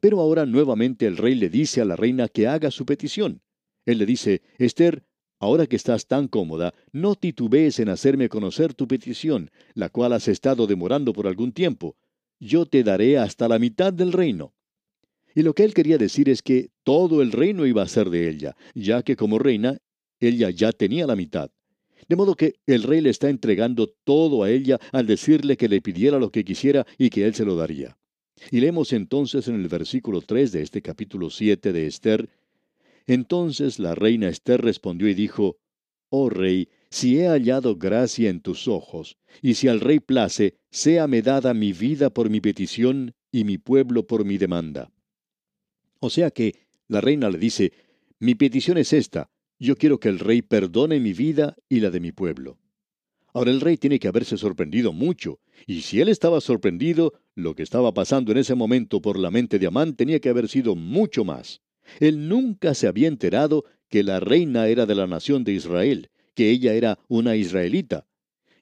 Pero 0.02 0.20
ahora 0.20 0.44
nuevamente 0.44 1.06
el 1.06 1.16
rey 1.16 1.36
le 1.36 1.48
dice 1.48 1.80
a 1.80 1.86
la 1.86 1.96
reina 1.96 2.28
que 2.28 2.48
haga 2.48 2.70
su 2.70 2.84
petición. 2.84 3.40
Él 3.86 3.96
le 3.96 4.04
dice, 4.04 4.42
Esther, 4.58 5.06
Ahora 5.42 5.66
que 5.66 5.74
estás 5.74 6.06
tan 6.06 6.28
cómoda, 6.28 6.72
no 6.92 7.16
titubees 7.16 7.80
en 7.80 7.88
hacerme 7.88 8.28
conocer 8.28 8.74
tu 8.74 8.86
petición, 8.86 9.50
la 9.74 9.88
cual 9.88 10.12
has 10.12 10.28
estado 10.28 10.68
demorando 10.68 11.12
por 11.12 11.26
algún 11.26 11.50
tiempo. 11.50 11.96
Yo 12.38 12.64
te 12.64 12.84
daré 12.84 13.18
hasta 13.18 13.48
la 13.48 13.58
mitad 13.58 13.92
del 13.92 14.12
reino. 14.12 14.54
Y 15.34 15.42
lo 15.42 15.52
que 15.52 15.64
él 15.64 15.74
quería 15.74 15.98
decir 15.98 16.28
es 16.28 16.42
que 16.42 16.70
todo 16.84 17.22
el 17.22 17.32
reino 17.32 17.66
iba 17.66 17.82
a 17.82 17.88
ser 17.88 18.08
de 18.08 18.30
ella, 18.30 18.54
ya 18.76 19.02
que 19.02 19.16
como 19.16 19.40
reina, 19.40 19.78
ella 20.20 20.48
ya 20.50 20.70
tenía 20.70 21.08
la 21.08 21.16
mitad. 21.16 21.50
De 22.08 22.14
modo 22.14 22.36
que 22.36 22.54
el 22.66 22.84
rey 22.84 23.00
le 23.00 23.10
está 23.10 23.28
entregando 23.28 23.88
todo 24.04 24.44
a 24.44 24.50
ella 24.50 24.78
al 24.92 25.08
decirle 25.08 25.56
que 25.56 25.68
le 25.68 25.82
pidiera 25.82 26.20
lo 26.20 26.30
que 26.30 26.44
quisiera 26.44 26.86
y 26.98 27.10
que 27.10 27.26
él 27.26 27.34
se 27.34 27.44
lo 27.44 27.56
daría. 27.56 27.98
Y 28.52 28.60
leemos 28.60 28.92
entonces 28.92 29.48
en 29.48 29.56
el 29.56 29.66
versículo 29.66 30.20
3 30.20 30.52
de 30.52 30.62
este 30.62 30.82
capítulo 30.82 31.30
7 31.30 31.72
de 31.72 31.86
Esther, 31.88 32.28
entonces 33.06 33.78
la 33.78 33.94
reina 33.94 34.28
Esther 34.28 34.62
respondió 34.62 35.08
y 35.08 35.14
dijo, 35.14 35.58
Oh 36.10 36.28
rey, 36.28 36.68
si 36.90 37.18
he 37.18 37.26
hallado 37.26 37.76
gracia 37.76 38.28
en 38.28 38.40
tus 38.40 38.68
ojos, 38.68 39.16
y 39.40 39.54
si 39.54 39.68
al 39.68 39.80
rey 39.80 39.98
place, 39.98 40.58
séame 40.70 41.22
dada 41.22 41.54
mi 41.54 41.72
vida 41.72 42.10
por 42.10 42.28
mi 42.28 42.40
petición 42.40 43.14
y 43.30 43.44
mi 43.44 43.56
pueblo 43.56 44.06
por 44.06 44.24
mi 44.24 44.36
demanda. 44.36 44.92
O 46.00 46.10
sea 46.10 46.30
que 46.30 46.54
la 46.88 47.00
reina 47.00 47.30
le 47.30 47.38
dice, 47.38 47.72
Mi 48.18 48.34
petición 48.34 48.76
es 48.76 48.92
esta. 48.92 49.30
Yo 49.58 49.76
quiero 49.76 49.98
que 50.00 50.08
el 50.10 50.18
rey 50.18 50.42
perdone 50.42 51.00
mi 51.00 51.12
vida 51.12 51.56
y 51.68 51.80
la 51.80 51.90
de 51.90 52.00
mi 52.00 52.12
pueblo. 52.12 52.58
Ahora 53.32 53.50
el 53.50 53.60
rey 53.60 53.78
tiene 53.78 53.98
que 53.98 54.08
haberse 54.08 54.36
sorprendido 54.36 54.92
mucho, 54.92 55.40
y 55.66 55.80
si 55.80 56.00
él 56.00 56.08
estaba 56.08 56.40
sorprendido, 56.40 57.14
lo 57.34 57.54
que 57.54 57.62
estaba 57.62 57.94
pasando 57.94 58.32
en 58.32 58.38
ese 58.38 58.54
momento 58.54 59.00
por 59.00 59.18
la 59.18 59.30
mente 59.30 59.58
de 59.58 59.66
Amán 59.66 59.96
tenía 59.96 60.20
que 60.20 60.28
haber 60.28 60.48
sido 60.48 60.74
mucho 60.74 61.24
más. 61.24 61.62
Él 62.00 62.28
nunca 62.28 62.74
se 62.74 62.86
había 62.86 63.08
enterado 63.08 63.64
que 63.88 64.02
la 64.02 64.20
reina 64.20 64.68
era 64.68 64.86
de 64.86 64.94
la 64.94 65.06
nación 65.06 65.44
de 65.44 65.52
Israel, 65.52 66.10
que 66.34 66.50
ella 66.50 66.74
era 66.74 66.98
una 67.08 67.36
israelita. 67.36 68.06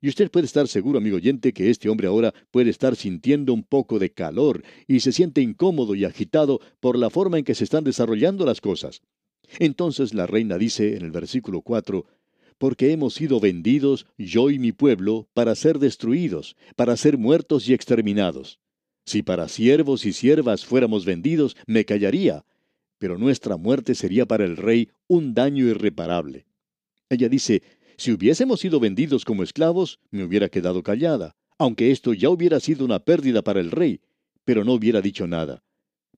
Y 0.02 0.08
usted 0.08 0.30
puede 0.30 0.46
estar 0.46 0.66
seguro, 0.66 0.98
amigo 0.98 1.16
oyente, 1.16 1.52
que 1.52 1.68
este 1.68 1.88
hombre 1.88 2.06
ahora 2.06 2.32
puede 2.50 2.70
estar 2.70 2.96
sintiendo 2.96 3.52
un 3.52 3.62
poco 3.62 3.98
de 3.98 4.10
calor 4.10 4.62
y 4.86 5.00
se 5.00 5.12
siente 5.12 5.42
incómodo 5.42 5.94
y 5.94 6.04
agitado 6.04 6.60
por 6.80 6.98
la 6.98 7.10
forma 7.10 7.38
en 7.38 7.44
que 7.44 7.54
se 7.54 7.64
están 7.64 7.84
desarrollando 7.84 8.46
las 8.46 8.60
cosas. 8.60 9.02
Entonces 9.58 10.14
la 10.14 10.26
reina 10.26 10.56
dice 10.56 10.96
en 10.96 11.02
el 11.02 11.10
versículo 11.10 11.60
4, 11.60 12.06
porque 12.56 12.92
hemos 12.92 13.14
sido 13.14 13.40
vendidos, 13.40 14.06
yo 14.16 14.50
y 14.50 14.58
mi 14.58 14.72
pueblo, 14.72 15.28
para 15.34 15.54
ser 15.54 15.78
destruidos, 15.78 16.56
para 16.76 16.96
ser 16.96 17.18
muertos 17.18 17.68
y 17.68 17.74
exterminados. 17.74 18.58
Si 19.04 19.22
para 19.22 19.48
siervos 19.48 20.06
y 20.06 20.12
siervas 20.12 20.64
fuéramos 20.64 21.04
vendidos, 21.04 21.56
me 21.66 21.84
callaría, 21.84 22.44
pero 23.00 23.16
nuestra 23.16 23.56
muerte 23.56 23.94
sería 23.94 24.26
para 24.26 24.44
el 24.44 24.58
rey 24.58 24.90
un 25.08 25.32
daño 25.32 25.64
irreparable. 25.64 26.44
Ella 27.08 27.30
dice, 27.30 27.62
si 27.96 28.12
hubiésemos 28.12 28.60
sido 28.60 28.78
vendidos 28.78 29.24
como 29.24 29.42
esclavos, 29.42 30.00
me 30.10 30.22
hubiera 30.22 30.50
quedado 30.50 30.82
callada, 30.82 31.34
aunque 31.58 31.90
esto 31.92 32.12
ya 32.12 32.28
hubiera 32.28 32.60
sido 32.60 32.84
una 32.84 32.98
pérdida 32.98 33.40
para 33.40 33.60
el 33.60 33.70
rey, 33.70 34.02
pero 34.44 34.64
no 34.64 34.74
hubiera 34.74 35.00
dicho 35.00 35.26
nada. 35.26 35.64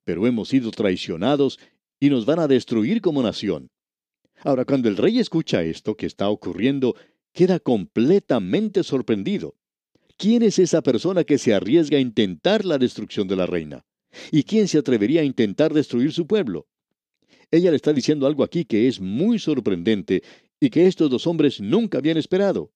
Pero 0.03 0.27
hemos 0.27 0.49
sido 0.49 0.73
traicionados 0.73 1.61
y 2.01 2.11
nos 2.11 2.27
van 2.27 2.41
a 2.41 2.49
destruir 2.49 3.01
como 3.01 3.23
nación. 3.23 3.71
Ahora, 4.41 4.65
cuando 4.65 4.89
el 4.89 4.97
rey 4.97 5.21
escucha 5.21 5.63
esto 5.63 5.97
que 5.97 6.07
está 6.07 6.29
ocurriendo, 6.29 6.97
queda 7.33 7.61
completamente 7.61 8.83
sorprendido. 8.83 9.55
¿Quién 10.19 10.43
es 10.43 10.59
esa 10.59 10.83
persona 10.83 11.23
que 11.23 11.39
se 11.39 11.55
arriesga 11.55 11.99
a 11.99 12.01
intentar 12.01 12.65
la 12.65 12.79
destrucción 12.79 13.29
de 13.29 13.37
la 13.37 13.47
reina? 13.47 13.85
¿Y 14.33 14.43
quién 14.43 14.67
se 14.67 14.79
atrevería 14.79 15.21
a 15.21 15.25
intentar 15.25 15.73
destruir 15.73 16.13
su 16.13 16.27
pueblo? 16.27 16.67
Ella 17.53 17.71
le 17.71 17.77
está 17.77 17.93
diciendo 17.93 18.27
algo 18.27 18.43
aquí 18.43 18.65
que 18.65 18.89
es 18.89 19.01
muy 19.01 19.39
sorprendente 19.39 20.25
y 20.59 20.71
que 20.71 20.89
estos 20.89 21.09
dos 21.09 21.29
hombres 21.29 21.61
nunca 21.61 21.99
habían 21.99 22.17
esperado. 22.17 22.73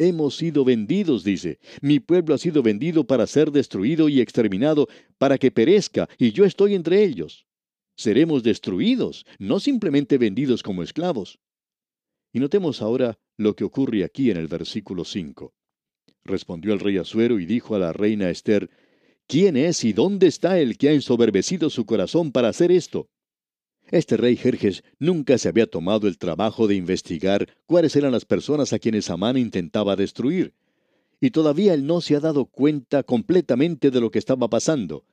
Hemos 0.00 0.36
sido 0.36 0.64
vendidos, 0.64 1.22
dice. 1.22 1.60
Mi 1.80 2.00
pueblo 2.00 2.34
ha 2.34 2.38
sido 2.38 2.64
vendido 2.64 3.06
para 3.06 3.28
ser 3.28 3.52
destruido 3.52 4.08
y 4.08 4.20
exterminado, 4.20 4.88
para 5.18 5.38
que 5.38 5.52
perezca, 5.52 6.08
y 6.18 6.32
yo 6.32 6.44
estoy 6.44 6.74
entre 6.74 7.04
ellos 7.04 7.48
seremos 7.98 8.44
destruidos, 8.44 9.26
no 9.38 9.58
simplemente 9.58 10.18
vendidos 10.18 10.62
como 10.62 10.84
esclavos. 10.84 11.40
Y 12.32 12.38
notemos 12.38 12.80
ahora 12.80 13.18
lo 13.36 13.56
que 13.56 13.64
ocurre 13.64 14.04
aquí 14.04 14.30
en 14.30 14.36
el 14.36 14.46
versículo 14.46 15.04
5. 15.04 15.52
Respondió 16.24 16.72
el 16.72 16.80
rey 16.80 16.96
Asuero 16.96 17.40
y 17.40 17.46
dijo 17.46 17.74
a 17.74 17.80
la 17.80 17.92
reina 17.92 18.30
Esther, 18.30 18.70
¿Quién 19.26 19.56
es 19.56 19.84
y 19.84 19.92
dónde 19.92 20.28
está 20.28 20.60
el 20.60 20.78
que 20.78 20.88
ha 20.88 20.92
ensoberbecido 20.92 21.70
su 21.70 21.86
corazón 21.86 22.30
para 22.30 22.48
hacer 22.48 22.70
esto? 22.70 23.10
Este 23.90 24.18
rey 24.18 24.36
Jerjes 24.36 24.82
nunca 24.98 25.38
se 25.38 25.48
había 25.48 25.66
tomado 25.66 26.08
el 26.08 26.18
trabajo 26.18 26.66
de 26.68 26.74
investigar 26.74 27.48
cuáles 27.64 27.96
eran 27.96 28.12
las 28.12 28.26
personas 28.26 28.74
a 28.74 28.78
quienes 28.78 29.08
Amán 29.08 29.38
intentaba 29.38 29.96
destruir. 29.96 30.52
Y 31.20 31.30
todavía 31.30 31.72
él 31.72 31.86
no 31.86 32.02
se 32.02 32.14
ha 32.14 32.20
dado 32.20 32.44
cuenta 32.44 33.02
completamente 33.02 33.90
de 33.90 34.00
lo 34.00 34.10
que 34.10 34.18
estaba 34.18 34.48
pasando. 34.48 35.04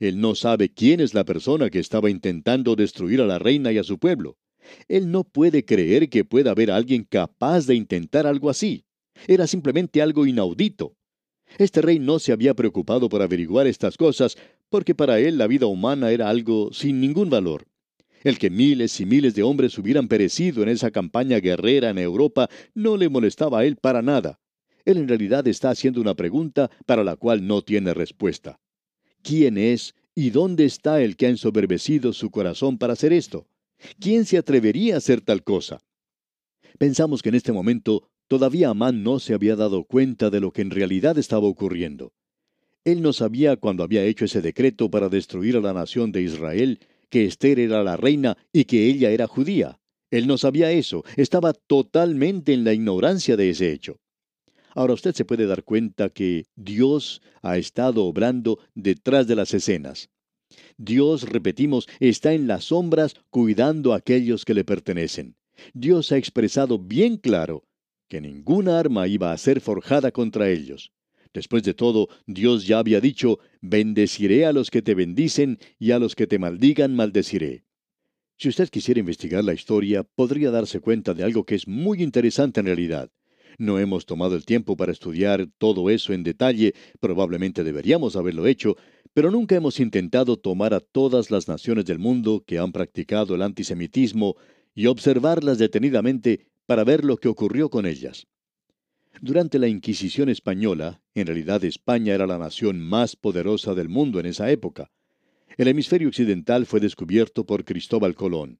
Él 0.00 0.20
no 0.20 0.34
sabe 0.34 0.68
quién 0.68 1.00
es 1.00 1.14
la 1.14 1.24
persona 1.24 1.70
que 1.70 1.78
estaba 1.78 2.10
intentando 2.10 2.74
destruir 2.74 3.20
a 3.20 3.26
la 3.26 3.38
reina 3.38 3.70
y 3.70 3.78
a 3.78 3.84
su 3.84 3.98
pueblo. 3.98 4.36
Él 4.88 5.12
no 5.12 5.22
puede 5.22 5.64
creer 5.64 6.08
que 6.08 6.24
pueda 6.24 6.50
haber 6.50 6.72
alguien 6.72 7.04
capaz 7.04 7.66
de 7.66 7.76
intentar 7.76 8.26
algo 8.26 8.50
así. 8.50 8.84
Era 9.28 9.46
simplemente 9.46 10.02
algo 10.02 10.26
inaudito. 10.26 10.96
Este 11.56 11.80
rey 11.80 12.00
no 12.00 12.18
se 12.18 12.32
había 12.32 12.54
preocupado 12.54 13.08
por 13.08 13.22
averiguar 13.22 13.68
estas 13.68 13.96
cosas 13.96 14.36
porque 14.70 14.94
para 14.94 15.20
él 15.20 15.38
la 15.38 15.46
vida 15.46 15.66
humana 15.66 16.10
era 16.10 16.28
algo 16.28 16.72
sin 16.72 17.00
ningún 17.00 17.30
valor. 17.30 17.66
El 18.24 18.38
que 18.38 18.48
miles 18.48 18.98
y 19.00 19.06
miles 19.06 19.34
de 19.34 19.42
hombres 19.42 19.76
hubieran 19.78 20.08
perecido 20.08 20.62
en 20.62 20.70
esa 20.70 20.90
campaña 20.90 21.38
guerrera 21.40 21.90
en 21.90 21.98
Europa 21.98 22.48
no 22.74 22.96
le 22.96 23.10
molestaba 23.10 23.60
a 23.60 23.64
él 23.66 23.76
para 23.76 24.00
nada. 24.00 24.40
Él 24.86 24.96
en 24.96 25.08
realidad 25.08 25.46
está 25.46 25.70
haciendo 25.70 26.00
una 26.00 26.14
pregunta 26.14 26.70
para 26.86 27.04
la 27.04 27.16
cual 27.16 27.46
no 27.46 27.60
tiene 27.62 27.92
respuesta. 27.92 28.58
¿Quién 29.22 29.58
es 29.58 29.94
y 30.14 30.30
dónde 30.30 30.64
está 30.64 31.02
el 31.02 31.16
que 31.16 31.26
ha 31.26 31.30
ensoberbecido 31.30 32.14
su 32.14 32.30
corazón 32.30 32.78
para 32.78 32.94
hacer 32.94 33.12
esto? 33.12 33.46
¿Quién 34.00 34.24
se 34.24 34.38
atrevería 34.38 34.94
a 34.94 34.98
hacer 34.98 35.20
tal 35.20 35.42
cosa? 35.42 35.82
Pensamos 36.78 37.22
que 37.22 37.28
en 37.28 37.34
este 37.34 37.52
momento 37.52 38.08
todavía 38.26 38.70
Amán 38.70 39.02
no 39.02 39.18
se 39.18 39.34
había 39.34 39.54
dado 39.54 39.84
cuenta 39.84 40.30
de 40.30 40.40
lo 40.40 40.50
que 40.50 40.62
en 40.62 40.70
realidad 40.70 41.18
estaba 41.18 41.46
ocurriendo. 41.46 42.14
Él 42.84 43.02
no 43.02 43.12
sabía 43.12 43.56
cuando 43.56 43.82
había 43.82 44.04
hecho 44.04 44.24
ese 44.24 44.40
decreto 44.40 44.90
para 44.90 45.08
destruir 45.08 45.56
a 45.56 45.60
la 45.60 45.72
nación 45.72 46.10
de 46.12 46.22
Israel 46.22 46.80
que 47.14 47.26
Esther 47.26 47.60
era 47.60 47.84
la 47.84 47.96
reina 47.96 48.36
y 48.52 48.64
que 48.64 48.88
ella 48.88 49.10
era 49.10 49.28
judía. 49.28 49.78
Él 50.10 50.26
no 50.26 50.36
sabía 50.36 50.72
eso, 50.72 51.04
estaba 51.14 51.52
totalmente 51.52 52.52
en 52.52 52.64
la 52.64 52.72
ignorancia 52.72 53.36
de 53.36 53.50
ese 53.50 53.70
hecho. 53.70 54.00
Ahora 54.74 54.94
usted 54.94 55.14
se 55.14 55.24
puede 55.24 55.46
dar 55.46 55.62
cuenta 55.62 56.08
que 56.08 56.46
Dios 56.56 57.22
ha 57.40 57.56
estado 57.56 58.04
obrando 58.04 58.58
detrás 58.74 59.28
de 59.28 59.36
las 59.36 59.54
escenas. 59.54 60.10
Dios, 60.76 61.22
repetimos, 61.28 61.86
está 62.00 62.32
en 62.32 62.48
las 62.48 62.64
sombras 62.64 63.14
cuidando 63.30 63.92
a 63.92 63.98
aquellos 63.98 64.44
que 64.44 64.54
le 64.54 64.64
pertenecen. 64.64 65.36
Dios 65.72 66.10
ha 66.10 66.16
expresado 66.16 66.80
bien 66.80 67.16
claro 67.16 67.62
que 68.08 68.20
ninguna 68.20 68.80
arma 68.80 69.06
iba 69.06 69.30
a 69.30 69.38
ser 69.38 69.60
forjada 69.60 70.10
contra 70.10 70.50
ellos. 70.50 70.90
Después 71.34 71.64
de 71.64 71.74
todo, 71.74 72.08
Dios 72.26 72.64
ya 72.64 72.78
había 72.78 73.00
dicho, 73.00 73.40
bendeciré 73.60 74.46
a 74.46 74.52
los 74.52 74.70
que 74.70 74.82
te 74.82 74.94
bendicen 74.94 75.58
y 75.80 75.90
a 75.90 75.98
los 75.98 76.14
que 76.14 76.28
te 76.28 76.38
maldigan 76.38 76.94
maldeciré. 76.94 77.64
Si 78.38 78.48
usted 78.48 78.68
quisiera 78.68 79.00
investigar 79.00 79.44
la 79.44 79.52
historia, 79.52 80.04
podría 80.04 80.52
darse 80.52 80.78
cuenta 80.78 81.12
de 81.12 81.24
algo 81.24 81.44
que 81.44 81.56
es 81.56 81.66
muy 81.66 82.02
interesante 82.02 82.60
en 82.60 82.66
realidad. 82.66 83.10
No 83.58 83.80
hemos 83.80 84.06
tomado 84.06 84.36
el 84.36 84.44
tiempo 84.44 84.76
para 84.76 84.92
estudiar 84.92 85.48
todo 85.58 85.90
eso 85.90 86.12
en 86.12 86.22
detalle, 86.22 86.74
probablemente 87.00 87.64
deberíamos 87.64 88.14
haberlo 88.14 88.46
hecho, 88.46 88.76
pero 89.12 89.30
nunca 89.30 89.56
hemos 89.56 89.80
intentado 89.80 90.36
tomar 90.36 90.72
a 90.72 90.80
todas 90.80 91.30
las 91.32 91.48
naciones 91.48 91.84
del 91.84 91.98
mundo 91.98 92.44
que 92.46 92.58
han 92.58 92.72
practicado 92.72 93.34
el 93.34 93.42
antisemitismo 93.42 94.36
y 94.74 94.86
observarlas 94.86 95.58
detenidamente 95.58 96.46
para 96.66 96.84
ver 96.84 97.04
lo 97.04 97.16
que 97.16 97.28
ocurrió 97.28 97.70
con 97.70 97.86
ellas. 97.86 98.26
Durante 99.20 99.58
la 99.58 99.68
Inquisición 99.68 100.28
española, 100.28 101.02
en 101.14 101.26
realidad 101.26 101.64
España 101.64 102.14
era 102.14 102.26
la 102.26 102.38
nación 102.38 102.80
más 102.80 103.16
poderosa 103.16 103.74
del 103.74 103.88
mundo 103.88 104.20
en 104.20 104.26
esa 104.26 104.50
época. 104.50 104.90
El 105.56 105.68
hemisferio 105.68 106.08
occidental 106.08 106.66
fue 106.66 106.80
descubierto 106.80 107.46
por 107.46 107.64
Cristóbal 107.64 108.14
Colón. 108.14 108.58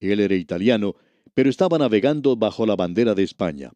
Él 0.00 0.20
era 0.20 0.34
italiano, 0.34 0.96
pero 1.34 1.48
estaba 1.48 1.78
navegando 1.78 2.36
bajo 2.36 2.66
la 2.66 2.74
bandera 2.74 3.14
de 3.14 3.22
España. 3.22 3.72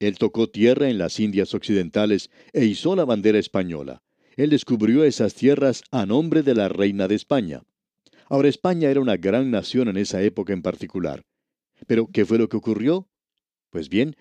Él 0.00 0.16
tocó 0.18 0.48
tierra 0.48 0.88
en 0.88 0.98
las 0.98 1.20
Indias 1.20 1.54
Occidentales 1.54 2.30
e 2.52 2.64
hizo 2.64 2.96
la 2.96 3.04
bandera 3.04 3.38
española. 3.38 4.02
Él 4.36 4.50
descubrió 4.50 5.04
esas 5.04 5.34
tierras 5.34 5.82
a 5.90 6.04
nombre 6.06 6.42
de 6.42 6.54
la 6.54 6.68
reina 6.68 7.08
de 7.08 7.14
España. 7.14 7.62
Ahora 8.28 8.48
España 8.48 8.90
era 8.90 9.00
una 9.00 9.16
gran 9.16 9.50
nación 9.50 9.88
en 9.88 9.98
esa 9.98 10.22
época 10.22 10.52
en 10.52 10.62
particular. 10.62 11.24
Pero, 11.86 12.08
¿qué 12.12 12.24
fue 12.24 12.38
lo 12.38 12.48
que 12.48 12.56
ocurrió? 12.56 13.08
Pues 13.70 13.88
bien, 13.88 14.16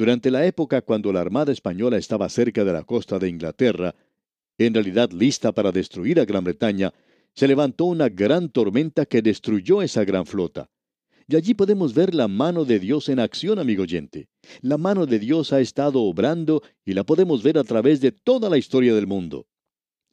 durante 0.00 0.30
la 0.30 0.46
época 0.46 0.80
cuando 0.80 1.12
la 1.12 1.20
Armada 1.20 1.52
Española 1.52 1.98
estaba 1.98 2.26
cerca 2.30 2.64
de 2.64 2.72
la 2.72 2.84
costa 2.84 3.18
de 3.18 3.28
Inglaterra, 3.28 3.94
en 4.56 4.72
realidad 4.72 5.10
lista 5.12 5.52
para 5.52 5.72
destruir 5.72 6.18
a 6.18 6.24
Gran 6.24 6.42
Bretaña, 6.42 6.94
se 7.34 7.46
levantó 7.46 7.84
una 7.84 8.08
gran 8.08 8.48
tormenta 8.48 9.04
que 9.04 9.20
destruyó 9.20 9.82
esa 9.82 10.02
gran 10.06 10.24
flota. 10.24 10.70
Y 11.28 11.36
allí 11.36 11.52
podemos 11.52 11.92
ver 11.92 12.14
la 12.14 12.28
mano 12.28 12.64
de 12.64 12.78
Dios 12.78 13.10
en 13.10 13.18
acción, 13.18 13.58
amigo 13.58 13.82
oyente. 13.82 14.30
La 14.62 14.78
mano 14.78 15.04
de 15.04 15.18
Dios 15.18 15.52
ha 15.52 15.60
estado 15.60 16.00
obrando 16.00 16.62
y 16.86 16.94
la 16.94 17.04
podemos 17.04 17.42
ver 17.42 17.58
a 17.58 17.64
través 17.64 18.00
de 18.00 18.10
toda 18.10 18.48
la 18.48 18.56
historia 18.56 18.94
del 18.94 19.06
mundo. 19.06 19.48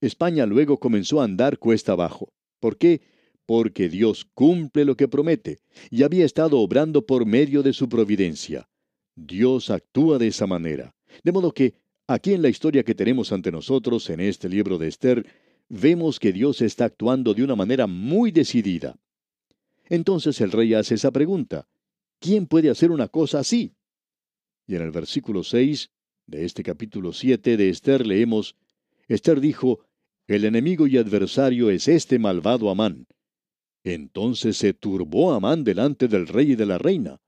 España 0.01 0.45
luego 0.45 0.81
comenzó 0.81 1.21
a 1.21 1.23
andar 1.23 1.59
cuesta 1.59 1.93
abajo. 1.93 2.33
¿Por 2.59 2.77
qué? 2.77 2.99
Porque 3.45 3.87
Dios 3.87 4.27
cumple 4.33 4.83
lo 4.83 4.97
que 4.97 5.07
promete 5.07 5.59
y 5.89 6.03
había 6.03 6.25
estado 6.25 6.59
obrando 6.59 7.05
por 7.05 7.25
medio 7.25 7.63
de 7.63 7.71
su 7.71 7.87
providencia. 7.87 8.67
Dios 9.17 9.71
actúa 9.71 10.19
de 10.19 10.27
esa 10.27 10.45
manera. 10.45 10.93
De 11.23 11.31
modo 11.31 11.51
que, 11.51 11.73
aquí 12.05 12.33
en 12.33 12.43
la 12.43 12.49
historia 12.49 12.83
que 12.83 12.93
tenemos 12.93 13.31
ante 13.31 13.51
nosotros 13.51 14.09
en 14.11 14.19
este 14.19 14.47
libro 14.47 14.77
de 14.77 14.87
Esther, 14.87 15.25
vemos 15.69 16.19
que 16.19 16.31
Dios 16.31 16.61
está 16.61 16.85
actuando 16.85 17.33
de 17.33 17.43
una 17.43 17.55
manera 17.55 17.87
muy 17.87 18.31
decidida. 18.31 18.95
Entonces 19.89 20.39
el 20.39 20.51
rey 20.51 20.75
hace 20.75 20.95
esa 20.95 21.11
pregunta. 21.11 21.67
¿Quién 22.19 22.45
puede 22.45 22.69
hacer 22.69 22.91
una 22.91 23.07
cosa 23.07 23.39
así? 23.39 23.73
Y 24.67 24.75
en 24.75 24.83
el 24.83 24.91
versículo 24.91 25.43
6 25.43 25.89
de 26.27 26.45
este 26.45 26.61
capítulo 26.61 27.11
7 27.11 27.57
de 27.57 27.69
Esther 27.69 28.05
leemos, 28.05 28.55
Esther 29.07 29.41
dijo, 29.41 29.79
El 30.27 30.45
enemigo 30.45 30.85
y 30.85 30.97
adversario 30.97 31.71
es 31.71 31.87
este 31.87 32.19
malvado 32.19 32.69
Amán. 32.69 33.07
Entonces 33.83 34.57
se 34.57 34.73
turbó 34.73 35.33
Amán 35.33 35.63
delante 35.63 36.07
del 36.07 36.27
rey 36.27 36.51
y 36.51 36.55
de 36.55 36.65
la 36.67 36.77
reina. 36.77 37.19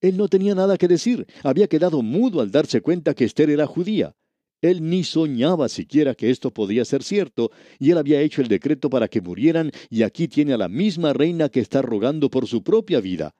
Él 0.00 0.16
no 0.16 0.28
tenía 0.28 0.54
nada 0.54 0.76
que 0.76 0.88
decir, 0.88 1.26
había 1.42 1.66
quedado 1.66 2.02
mudo 2.02 2.40
al 2.40 2.50
darse 2.50 2.80
cuenta 2.80 3.14
que 3.14 3.24
Esther 3.24 3.50
era 3.50 3.66
judía. 3.66 4.14
Él 4.60 4.88
ni 4.88 5.04
soñaba 5.04 5.68
siquiera 5.68 6.14
que 6.14 6.30
esto 6.30 6.52
podía 6.52 6.84
ser 6.84 7.02
cierto, 7.02 7.50
y 7.78 7.90
él 7.90 7.98
había 7.98 8.20
hecho 8.20 8.42
el 8.42 8.48
decreto 8.48 8.90
para 8.90 9.08
que 9.08 9.20
murieran, 9.20 9.70
y 9.88 10.02
aquí 10.02 10.26
tiene 10.26 10.52
a 10.52 10.58
la 10.58 10.68
misma 10.68 11.12
reina 11.12 11.48
que 11.48 11.60
está 11.60 11.82
rogando 11.82 12.28
por 12.28 12.46
su 12.46 12.62
propia 12.62 13.00
vida. 13.00 13.34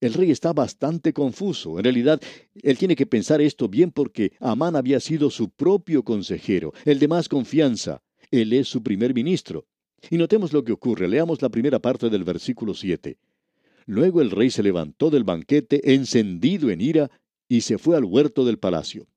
El 0.00 0.14
rey 0.14 0.30
está 0.30 0.52
bastante 0.52 1.12
confuso. 1.12 1.78
En 1.78 1.84
realidad, 1.84 2.20
él 2.62 2.78
tiene 2.78 2.94
que 2.94 3.06
pensar 3.06 3.40
esto 3.40 3.68
bien 3.68 3.90
porque 3.90 4.32
Amán 4.38 4.76
había 4.76 5.00
sido 5.00 5.28
su 5.30 5.50
propio 5.50 6.04
consejero, 6.04 6.72
el 6.84 7.00
de 7.00 7.08
más 7.08 7.28
confianza. 7.28 8.02
Él 8.30 8.52
es 8.52 8.68
su 8.68 8.82
primer 8.82 9.12
ministro. 9.14 9.66
Y 10.10 10.16
notemos 10.16 10.52
lo 10.52 10.62
que 10.62 10.72
ocurre. 10.72 11.08
Leamos 11.08 11.42
la 11.42 11.48
primera 11.48 11.80
parte 11.80 12.10
del 12.10 12.22
versículo 12.22 12.74
7. 12.74 13.18
Luego 13.88 14.20
el 14.20 14.30
rey 14.30 14.50
se 14.50 14.62
levantó 14.62 15.08
del 15.08 15.24
banquete 15.24 15.94
encendido 15.94 16.68
en 16.68 16.82
ira 16.82 17.10
y 17.48 17.62
se 17.62 17.78
fue 17.78 17.96
al 17.96 18.04
huerto 18.04 18.44
del 18.44 18.58
palacio. 18.58 19.08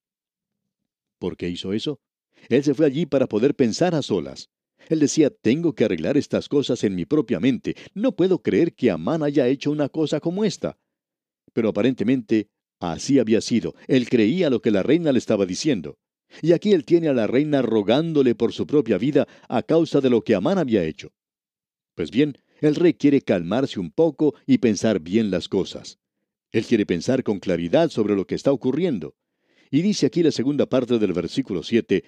¿Por 1.20 1.36
qué 1.36 1.50
hizo 1.50 1.74
eso? 1.74 2.00
Él 2.48 2.63
se 2.63 2.74
fue 2.74 2.86
allí 2.86 3.06
para 3.06 3.28
poder 3.28 3.54
pensar 3.54 3.94
a 3.96 4.01
solas. 4.01 4.50
Él 4.88 5.01
decía, 5.01 5.30
tengo 5.30 5.75
que 5.75 5.84
arreglar 5.84 6.16
estas 6.16 6.48
cosas 6.48 6.86
en 6.86 6.96
mi 6.96 7.04
propia 7.04 7.42
mente. 7.42 7.75
No 7.94 8.16
puedo 8.16 8.42
creer 8.42 8.74
que 8.74 8.90
Amán 8.90 9.24
haya 9.24 9.46
hecho 9.46 9.72
una 9.72 9.90
cosa 9.90 10.22
como 10.22 10.46
esta. 10.46 10.78
Pero 11.51 11.68
aparentemente 11.68 12.48
así 12.80 13.20
había 13.20 13.42
sido. 13.42 13.75
Él 13.90 14.08
creía 14.08 14.50
lo 14.50 14.62
que 14.62 14.72
la 14.72 14.84
reina 14.84 15.12
le 15.12 15.20
estaba 15.20 15.46
diciendo. 15.46 15.98
Y 16.42 16.54
aquí 16.54 16.72
él 16.72 16.86
tiene 16.86 17.10
a 17.10 17.13
la 17.13 17.28
reina 17.28 17.62
rogándole 17.62 18.36
por 18.36 18.54
su 18.54 18.66
propia 18.66 18.98
vida 18.98 19.28
a 19.50 19.63
causa 19.63 20.00
de 20.00 20.10
lo 20.10 20.24
que 20.24 20.34
Amán 20.34 20.58
había 20.58 20.86
hecho. 20.86 21.12
Pues 21.94 22.10
bien, 22.10 22.38
el 22.62 22.75
rey 22.75 22.94
quiere 22.94 23.22
calmarse 23.22 23.80
un 23.80 23.91
poco 23.91 24.36
y 24.46 24.60
pensar 24.60 25.00
bien 25.00 25.32
las 25.32 25.50
cosas. 25.50 26.00
Él 26.51 26.65
quiere 26.65 26.86
pensar 26.86 27.24
con 27.24 27.39
claridad 27.39 27.89
sobre 27.89 28.15
lo 28.15 28.25
que 28.25 28.36
está 28.36 28.51
ocurriendo. 28.51 29.15
Y 29.70 29.82
dice 29.82 30.06
aquí 30.06 30.22
la 30.22 30.32
segunda 30.32 30.68
parte 30.68 31.00
del 31.00 31.13
versículo 31.13 31.63
7, 31.63 32.03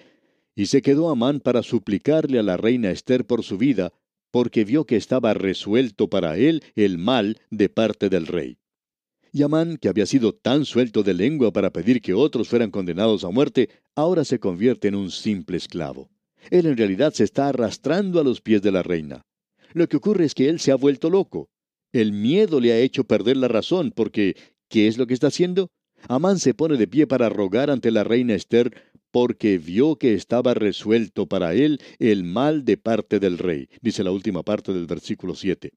y 0.54 0.66
se 0.66 0.82
quedó 0.82 1.10
Amán 1.10 1.40
para 1.40 1.62
suplicarle 1.62 2.38
a 2.38 2.42
la 2.42 2.56
reina 2.56 2.90
Esther 2.90 3.26
por 3.26 3.42
su 3.42 3.58
vida, 3.58 3.92
porque 4.30 4.64
vio 4.64 4.84
que 4.84 4.96
estaba 4.96 5.34
resuelto 5.34 6.08
para 6.08 6.36
él 6.36 6.62
el 6.76 6.98
mal 6.98 7.38
de 7.50 7.68
parte 7.68 8.08
del 8.08 8.26
rey. 8.26 8.58
Y 9.32 9.42
Amán, 9.42 9.78
que 9.78 9.88
había 9.88 10.06
sido 10.06 10.32
tan 10.32 10.64
suelto 10.64 11.02
de 11.02 11.14
lengua 11.14 11.52
para 11.52 11.70
pedir 11.70 12.00
que 12.00 12.14
otros 12.14 12.48
fueran 12.48 12.70
condenados 12.70 13.24
a 13.24 13.30
muerte, 13.30 13.68
ahora 13.96 14.24
se 14.24 14.38
convierte 14.38 14.86
en 14.86 14.94
un 14.94 15.10
simple 15.10 15.56
esclavo. 15.56 16.08
Él 16.50 16.66
en 16.66 16.76
realidad 16.76 17.12
se 17.12 17.24
está 17.24 17.48
arrastrando 17.48 18.20
a 18.20 18.24
los 18.24 18.40
pies 18.40 18.62
de 18.62 18.70
la 18.70 18.84
reina. 18.84 19.24
Lo 19.74 19.88
que 19.88 19.96
ocurre 19.96 20.24
es 20.24 20.34
que 20.34 20.48
él 20.48 20.60
se 20.60 20.70
ha 20.70 20.76
vuelto 20.76 21.10
loco. 21.10 21.50
El 21.92 22.12
miedo 22.12 22.60
le 22.60 22.72
ha 22.72 22.78
hecho 22.78 23.04
perder 23.04 23.36
la 23.36 23.48
razón, 23.48 23.92
porque 23.94 24.36
¿qué 24.68 24.86
es 24.86 24.96
lo 24.96 25.06
que 25.06 25.14
está 25.14 25.26
haciendo? 25.26 25.68
Amán 26.08 26.38
se 26.38 26.54
pone 26.54 26.76
de 26.76 26.86
pie 26.86 27.06
para 27.06 27.28
rogar 27.28 27.70
ante 27.70 27.90
la 27.90 28.04
reina 28.04 28.34
Esther, 28.34 28.72
porque 29.10 29.58
vio 29.58 29.96
que 29.96 30.14
estaba 30.14 30.54
resuelto 30.54 31.26
para 31.26 31.54
él 31.54 31.80
el 31.98 32.24
mal 32.24 32.64
de 32.64 32.76
parte 32.76 33.18
del 33.18 33.36
rey, 33.38 33.68
dice 33.80 34.04
la 34.04 34.12
última 34.12 34.42
parte 34.42 34.72
del 34.72 34.86
versículo 34.86 35.34
7. 35.34 35.72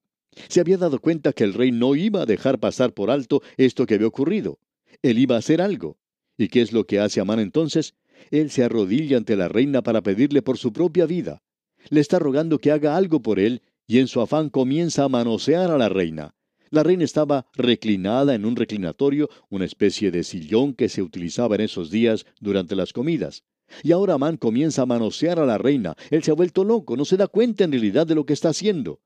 Se 0.48 0.60
había 0.60 0.77
dado 0.77 1.00
cuenta 1.00 1.34
que 1.34 1.44
el 1.44 1.54
rey 1.54 1.72
no 1.72 1.96
iba 1.96 2.22
a 2.22 2.25
dejar 2.25 2.60
pasar 2.60 2.94
por 2.94 3.10
alto 3.10 3.42
esto 3.58 3.88
que 3.88 3.96
había 3.96 4.08
ocurrido. 4.08 4.60
Él 5.01 5.18
iba 5.18 5.36
a 5.36 5.39
hacer 5.39 5.62
algo. 5.62 5.98
¿Y 6.38 6.50
qué 6.50 6.62
es 6.62 6.72
lo 6.72 6.86
que 6.86 7.00
hace 7.00 7.20
Amán 7.20 7.39
entonces? 7.39 7.96
Él 8.30 8.51
se 8.51 8.63
arrodilla 8.63 9.18
ante 9.18 9.36
la 9.36 9.48
reina 9.48 9.82
para 9.82 10.01
pedirle 10.01 10.44
por 10.44 10.58
su 10.58 10.72
propia 10.72 11.08
vida. 11.08 11.42
Le 11.89 12.01
está 12.01 12.20
rogando 12.20 12.60
que 12.60 12.72
haga 12.72 12.98
algo 12.98 13.22
por 13.22 13.39
él, 13.39 13.62
y 13.88 14.00
en 14.00 14.08
su 14.08 14.22
afán 14.22 14.50
comienza 14.50 15.06
a 15.06 15.10
manosear 15.10 15.72
a 15.72 15.77
la 15.77 15.89
reina. 15.89 16.36
La 16.70 16.84
reina 16.84 17.06
estaba 17.06 17.48
reclinada 17.56 18.36
en 18.36 18.46
un 18.46 18.58
reclinatorio, 18.58 19.29
una 19.50 19.63
especie 19.63 20.12
de 20.12 20.24
sillón 20.24 20.74
que 20.74 20.89
se 20.89 21.01
utilizaba 21.01 21.56
en 21.56 21.62
esos 21.62 21.89
días 21.89 22.26
durante 22.41 22.76
las 22.76 22.91
comidas. 22.91 23.45
Y 23.84 23.93
ahora 23.93 24.15
Amán 24.15 24.38
comienza 24.38 24.82
a 24.82 24.86
manosear 24.86 25.39
a 25.39 25.45
la 25.45 25.58
reina. 25.58 25.95
Él 26.10 26.23
se 26.23 26.32
ha 26.32 26.36
vuelto 26.36 26.65
loco, 26.65 26.97
no 26.97 27.06
se 27.06 27.15
da 27.15 27.28
cuenta 27.28 27.63
en 27.63 27.71
realidad 27.71 28.06
de 28.06 28.15
lo 28.15 28.26
que 28.26 28.34
está 28.34 28.50
haciendo. 28.50 29.02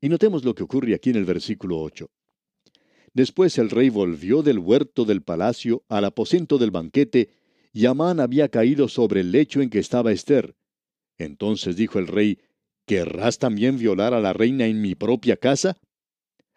Y 0.00 0.10
notemos 0.10 0.44
lo 0.44 0.54
que 0.54 0.62
ocurre 0.62 0.94
aquí 0.94 1.10
en 1.10 1.16
el 1.16 1.24
versículo 1.24 1.80
8. 1.80 2.10
Después 3.14 3.56
el 3.58 3.70
rey 3.70 3.88
volvió 3.88 4.42
del 4.42 4.58
huerto 4.58 5.04
del 5.04 5.22
palacio 5.22 5.84
al 5.88 6.04
aposento 6.04 6.58
del 6.58 6.70
banquete, 6.70 7.30
y 7.72 7.86
Amán 7.86 8.20
había 8.20 8.48
caído 8.48 8.88
sobre 8.88 9.20
el 9.20 9.32
lecho 9.32 9.62
en 9.62 9.70
que 9.70 9.78
estaba 9.78 10.12
Esther. 10.12 10.56
Entonces 11.16 11.76
dijo 11.76 11.98
el 11.98 12.08
rey, 12.08 12.38
¿Querrás 12.86 13.38
también 13.38 13.78
violar 13.78 14.12
a 14.12 14.20
la 14.20 14.32
reina 14.32 14.66
en 14.66 14.82
mi 14.82 14.94
propia 14.94 15.36
casa? 15.36 15.78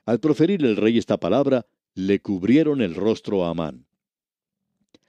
Al 0.05 0.19
proferir 0.19 0.63
el 0.65 0.75
rey 0.75 0.97
esta 0.97 1.17
palabra, 1.17 1.65
le 1.93 2.19
cubrieron 2.19 2.81
el 2.81 2.95
rostro 2.95 3.45
a 3.45 3.49
Amán. 3.49 3.85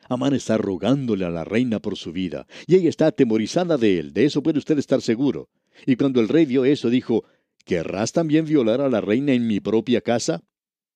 Amán 0.09 0.35
está 0.35 0.57
rogándole 0.57 1.25
a 1.25 1.31
la 1.31 1.45
reina 1.45 1.81
por 1.81 1.97
su 1.97 2.13
vida, 2.13 2.47
y 2.67 2.77
ella 2.77 2.89
está 2.89 3.09
atemorizada 3.09 3.77
de 3.77 3.99
él, 3.99 4.13
de 4.13 4.25
eso 4.25 4.43
puede 4.43 4.59
usted 4.59 4.79
estar 4.79 5.03
seguro. 5.03 5.51
Y 5.87 5.97
cuando 5.97 6.21
el 6.21 6.29
rey 6.29 6.47
vio 6.47 6.65
eso, 6.65 6.89
dijo, 6.89 7.25
¿Querrás 7.65 8.13
también 8.13 8.47
violar 8.47 8.81
a 8.81 8.89
la 8.89 9.01
reina 9.01 9.33
en 9.33 9.47
mi 9.47 9.61
propia 9.61 10.01
casa? 10.01 10.43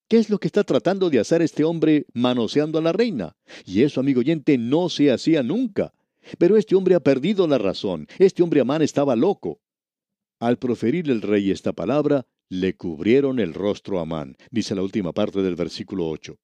¿Qué 0.08 0.18
es 0.18 0.30
lo 0.30 0.38
que 0.38 0.48
está 0.48 0.64
tratando 0.64 1.10
de 1.10 1.18
hacer 1.18 1.42
este 1.42 1.64
hombre 1.64 2.06
manoseando 2.14 2.78
a 2.78 2.82
la 2.82 2.92
reina? 2.92 3.36
Y 3.66 3.82
eso, 3.82 4.00
amigo 4.00 4.20
oyente, 4.20 4.56
no 4.56 4.88
se 4.88 5.10
hacía 5.10 5.42
nunca. 5.42 5.92
Pero 6.38 6.56
este 6.56 6.74
hombre 6.74 6.94
ha 6.94 7.00
perdido 7.00 7.46
la 7.46 7.58
razón. 7.58 8.06
Este 8.18 8.42
hombre 8.42 8.60
Amán 8.60 8.82
estaba 8.82 9.16
loco. 9.16 9.60
Al 10.42 10.58
proferir 10.58 11.08
el 11.08 11.22
rey 11.22 11.52
esta 11.52 11.72
palabra, 11.72 12.26
le 12.48 12.74
cubrieron 12.74 13.38
el 13.38 13.54
rostro 13.54 14.00
a 14.00 14.02
Amán, 14.02 14.36
dice 14.50 14.74
la 14.74 14.82
última 14.82 15.12
parte 15.12 15.40
del 15.40 15.54
versículo 15.54 16.08
8. 16.08 16.36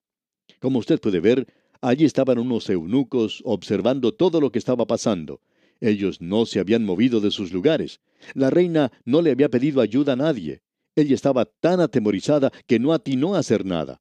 Como 0.60 0.78
usted 0.78 1.00
puede 1.00 1.18
ver, 1.18 1.52
allí 1.80 2.04
estaban 2.04 2.38
unos 2.38 2.70
eunucos 2.70 3.42
observando 3.44 4.14
todo 4.14 4.40
lo 4.40 4.52
que 4.52 4.60
estaba 4.60 4.86
pasando. 4.86 5.40
Ellos 5.80 6.20
no 6.20 6.46
se 6.46 6.60
habían 6.60 6.84
movido 6.84 7.20
de 7.20 7.32
sus 7.32 7.52
lugares. 7.52 8.00
La 8.34 8.50
reina 8.50 8.92
no 9.04 9.20
le 9.20 9.32
había 9.32 9.48
pedido 9.48 9.80
ayuda 9.80 10.12
a 10.12 10.16
nadie. 10.16 10.62
Ella 10.94 11.16
estaba 11.16 11.46
tan 11.46 11.80
atemorizada 11.80 12.52
que 12.68 12.78
no 12.78 12.92
atinó 12.92 13.34
a 13.34 13.40
hacer 13.40 13.66
nada. 13.66 14.00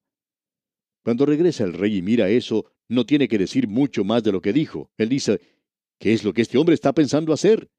Cuando 1.04 1.26
regresa 1.26 1.64
el 1.64 1.74
rey 1.74 1.98
y 1.98 2.02
mira 2.04 2.30
eso, 2.30 2.72
no 2.88 3.08
tiene 3.08 3.28
que 3.28 3.40
decir 3.40 3.68
mucho 3.68 4.04
más 4.04 4.22
de 4.22 4.32
lo 4.32 4.44
que 4.44 4.54
dijo. 4.54 4.92
Él 4.96 5.10
dice, 5.10 5.42
¿qué 5.98 6.14
es 6.14 6.24
lo 6.24 6.34
que 6.34 6.44
este 6.44 6.60
hombre 6.60 6.76
está 6.76 6.94
pensando 6.94 7.34
hacer? 7.34 7.72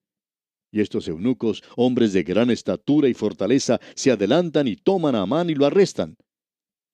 Y 0.71 0.81
estos 0.81 1.09
eunucos, 1.09 1.63
hombres 1.77 2.13
de 2.13 2.23
gran 2.23 2.51
estatura 2.51 3.09
y 3.09 3.15
fortaleza, 3.15 3.81
se 3.95 4.11
adelantan 4.11 4.69
y 4.69 4.77
toman 4.77 5.15
a 5.15 5.23
Amán 5.23 5.51
y 5.51 5.55
lo 5.55 5.67
arrestan. 5.67 6.17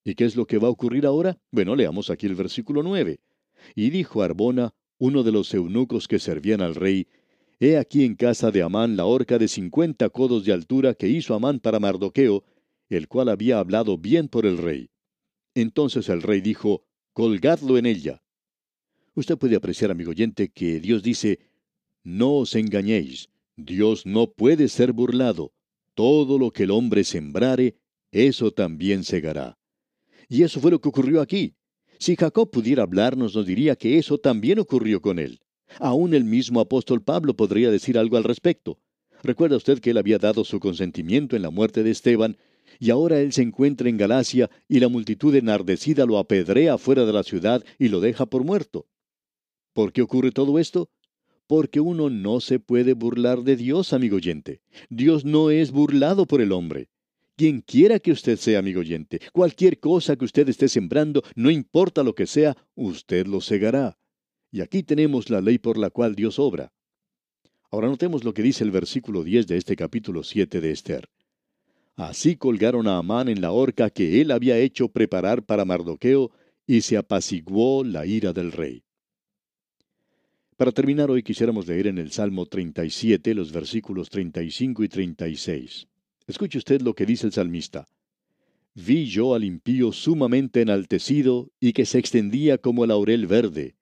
¿Y 0.04 0.14
qué 0.14 0.24
es 0.24 0.36
lo 0.36 0.46
que 0.46 0.58
va 0.58 0.68
a 0.68 0.70
ocurrir 0.70 1.06
ahora? 1.06 1.38
Bueno, 1.50 1.74
leamos 1.74 2.10
aquí 2.10 2.26
el 2.26 2.34
versículo 2.34 2.82
9. 2.82 3.18
Y 3.74 3.90
dijo 3.90 4.22
Arbona, 4.22 4.74
uno 4.98 5.22
de 5.22 5.32
los 5.32 5.52
eunucos 5.54 6.06
que 6.06 6.18
servían 6.18 6.60
al 6.60 6.74
rey, 6.74 7.06
He 7.60 7.78
aquí 7.78 8.04
en 8.04 8.16
casa 8.16 8.50
de 8.50 8.62
Amán 8.62 8.96
la 8.96 9.06
horca 9.06 9.38
de 9.38 9.48
cincuenta 9.48 10.10
codos 10.10 10.44
de 10.44 10.52
altura 10.52 10.94
que 10.94 11.08
hizo 11.08 11.34
Amán 11.34 11.60
para 11.60 11.80
Mardoqueo, 11.80 12.44
el 12.88 13.08
cual 13.08 13.28
había 13.28 13.58
hablado 13.58 13.96
bien 13.96 14.28
por 14.28 14.44
el 14.44 14.58
rey. 14.58 14.90
Entonces 15.54 16.08
el 16.08 16.20
rey 16.22 16.40
dijo, 16.40 16.84
Colgadlo 17.12 17.78
en 17.78 17.86
ella. 17.86 18.22
Usted 19.14 19.38
puede 19.38 19.56
apreciar, 19.56 19.90
amigo 19.90 20.10
oyente, 20.10 20.48
que 20.48 20.80
Dios 20.80 21.02
dice, 21.02 21.38
No 22.02 22.34
os 22.34 22.56
engañéis, 22.56 23.30
Dios 23.56 24.04
no 24.06 24.32
puede 24.32 24.68
ser 24.68 24.92
burlado. 24.92 25.52
Todo 25.94 26.38
lo 26.38 26.50
que 26.50 26.64
el 26.64 26.70
hombre 26.70 27.04
sembrare, 27.04 27.76
eso 28.10 28.50
también 28.50 29.04
segará. 29.04 29.58
Y 30.28 30.42
eso 30.42 30.60
fue 30.60 30.70
lo 30.70 30.80
que 30.80 30.88
ocurrió 30.88 31.20
aquí. 31.20 31.54
Si 31.98 32.16
Jacob 32.16 32.50
pudiera 32.50 32.82
hablarnos, 32.82 33.34
nos 33.34 33.46
diría 33.46 33.76
que 33.76 33.98
eso 33.98 34.18
también 34.18 34.58
ocurrió 34.58 35.00
con 35.00 35.18
él. 35.18 35.40
Aún 35.78 36.14
el 36.14 36.24
mismo 36.24 36.60
apóstol 36.60 37.02
Pablo 37.02 37.34
podría 37.34 37.70
decir 37.70 37.96
algo 37.96 38.16
al 38.16 38.24
respecto. 38.24 38.78
Recuerda 39.22 39.56
usted 39.56 39.78
que 39.78 39.90
él 39.90 39.98
había 39.98 40.18
dado 40.18 40.44
su 40.44 40.60
consentimiento 40.60 41.36
en 41.36 41.42
la 41.42 41.50
muerte 41.50 41.82
de 41.82 41.90
Esteban, 41.90 42.36
y 42.78 42.90
ahora 42.90 43.20
él 43.20 43.32
se 43.32 43.42
encuentra 43.42 43.88
en 43.88 43.96
Galacia 43.96 44.50
y 44.68 44.80
la 44.80 44.88
multitud 44.88 45.34
enardecida 45.34 46.06
lo 46.06 46.18
apedrea 46.18 46.76
fuera 46.76 47.06
de 47.06 47.12
la 47.12 47.22
ciudad 47.22 47.64
y 47.78 47.88
lo 47.88 48.00
deja 48.00 48.26
por 48.26 48.44
muerto. 48.44 48.86
¿Por 49.72 49.92
qué 49.92 50.02
ocurre 50.02 50.32
todo 50.32 50.58
esto? 50.58 50.90
Porque 51.46 51.80
uno 51.80 52.10
no 52.10 52.40
se 52.40 52.58
puede 52.58 52.94
burlar 52.94 53.42
de 53.42 53.56
Dios, 53.56 53.92
amigo 53.92 54.16
oyente. 54.16 54.62
Dios 54.88 55.24
no 55.24 55.50
es 55.50 55.70
burlado 55.70 56.26
por 56.26 56.40
el 56.40 56.52
hombre. 56.52 56.88
Quien 57.36 57.60
quiera 57.60 57.98
que 57.98 58.12
usted 58.12 58.38
sea, 58.38 58.60
amigo 58.60 58.80
oyente, 58.80 59.20
cualquier 59.32 59.80
cosa 59.80 60.16
que 60.16 60.24
usted 60.24 60.48
esté 60.48 60.68
sembrando, 60.68 61.22
no 61.34 61.50
importa 61.50 62.02
lo 62.02 62.14
que 62.14 62.26
sea, 62.26 62.56
usted 62.74 63.26
lo 63.26 63.40
segará. 63.40 63.98
Y 64.52 64.60
aquí 64.60 64.84
tenemos 64.84 65.30
la 65.30 65.40
ley 65.40 65.58
por 65.58 65.76
la 65.76 65.90
cual 65.90 66.14
Dios 66.14 66.38
obra. 66.38 66.72
Ahora 67.72 67.88
notemos 67.88 68.22
lo 68.22 68.32
que 68.32 68.42
dice 68.42 68.62
el 68.62 68.70
versículo 68.70 69.24
10 69.24 69.48
de 69.48 69.56
este 69.56 69.74
capítulo 69.74 70.22
7 70.22 70.60
de 70.60 70.70
Esther. 70.70 71.08
Así 71.96 72.36
colgaron 72.36 72.86
a 72.86 72.98
Amán 72.98 73.28
en 73.28 73.40
la 73.40 73.50
horca 73.50 73.90
que 73.90 74.20
él 74.20 74.30
había 74.30 74.58
hecho 74.58 74.88
preparar 74.88 75.44
para 75.44 75.64
Mardoqueo, 75.64 76.30
y 76.66 76.80
se 76.80 76.96
apaciguó 76.96 77.84
la 77.84 78.06
ira 78.06 78.32
del 78.32 78.52
rey. 78.52 78.83
Para 80.56 80.70
terminar 80.70 81.10
hoy 81.10 81.24
quisiéramos 81.24 81.66
leer 81.66 81.88
en 81.88 81.98
el 81.98 82.12
Salmo 82.12 82.46
37 82.46 83.34
los 83.34 83.50
versículos 83.50 84.08
35 84.08 84.84
y 84.84 84.88
36. 84.88 85.88
Escuche 86.28 86.58
usted 86.58 86.80
lo 86.80 86.94
que 86.94 87.06
dice 87.06 87.26
el 87.26 87.32
salmista. 87.32 87.88
Vi 88.74 89.06
yo 89.06 89.34
al 89.34 89.42
impío 89.42 89.90
sumamente 89.90 90.60
enaltecido 90.62 91.50
y 91.58 91.72
que 91.72 91.84
se 91.84 91.98
extendía 91.98 92.58
como 92.58 92.84
el 92.84 92.88
laurel 92.88 93.26
verde, 93.26 93.74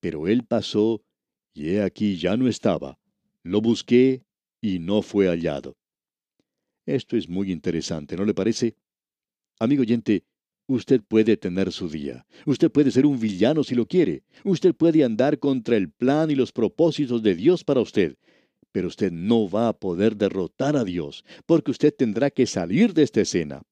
pero 0.00 0.26
él 0.26 0.44
pasó 0.44 1.02
y 1.52 1.68
he 1.68 1.82
aquí 1.82 2.16
ya 2.16 2.38
no 2.38 2.48
estaba. 2.48 2.98
Lo 3.42 3.60
busqué 3.60 4.22
y 4.62 4.78
no 4.78 5.02
fue 5.02 5.28
hallado. 5.28 5.76
Esto 6.86 7.18
es 7.18 7.28
muy 7.28 7.52
interesante, 7.52 8.16
¿no 8.16 8.24
le 8.24 8.32
parece? 8.32 8.76
Amigo 9.58 9.82
oyente, 9.82 10.24
usted 10.66 11.02
puede 11.02 11.36
tener 11.36 11.72
su 11.72 11.88
día. 11.88 12.26
Usted 12.46 12.70
puede 12.70 12.90
ser 12.90 13.06
un 13.06 13.18
villano 13.18 13.64
si 13.64 13.74
lo 13.74 13.86
quiere. 13.86 14.24
Usted 14.44 14.74
puede 14.74 15.04
andar 15.04 15.38
contra 15.38 15.76
el 15.76 15.90
plan 15.90 16.30
y 16.30 16.34
los 16.34 16.52
propósitos 16.52 17.22
de 17.22 17.34
Dios 17.34 17.64
para 17.64 17.80
usted. 17.80 18.16
Pero 18.72 18.88
usted 18.88 19.12
no 19.12 19.48
va 19.48 19.68
a 19.68 19.78
poder 19.78 20.16
derrotar 20.16 20.76
a 20.76 20.84
Dios, 20.84 21.24
porque 21.46 21.70
usted 21.70 21.94
tendrá 21.94 22.30
que 22.30 22.46
salir 22.46 22.92
de 22.92 23.02
esta 23.02 23.20
escena. 23.20 23.62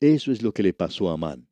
Eso 0.00 0.32
es 0.32 0.42
lo 0.42 0.52
que 0.52 0.62
le 0.62 0.72
pasó 0.72 1.10
a 1.10 1.14
Amán. 1.14 1.48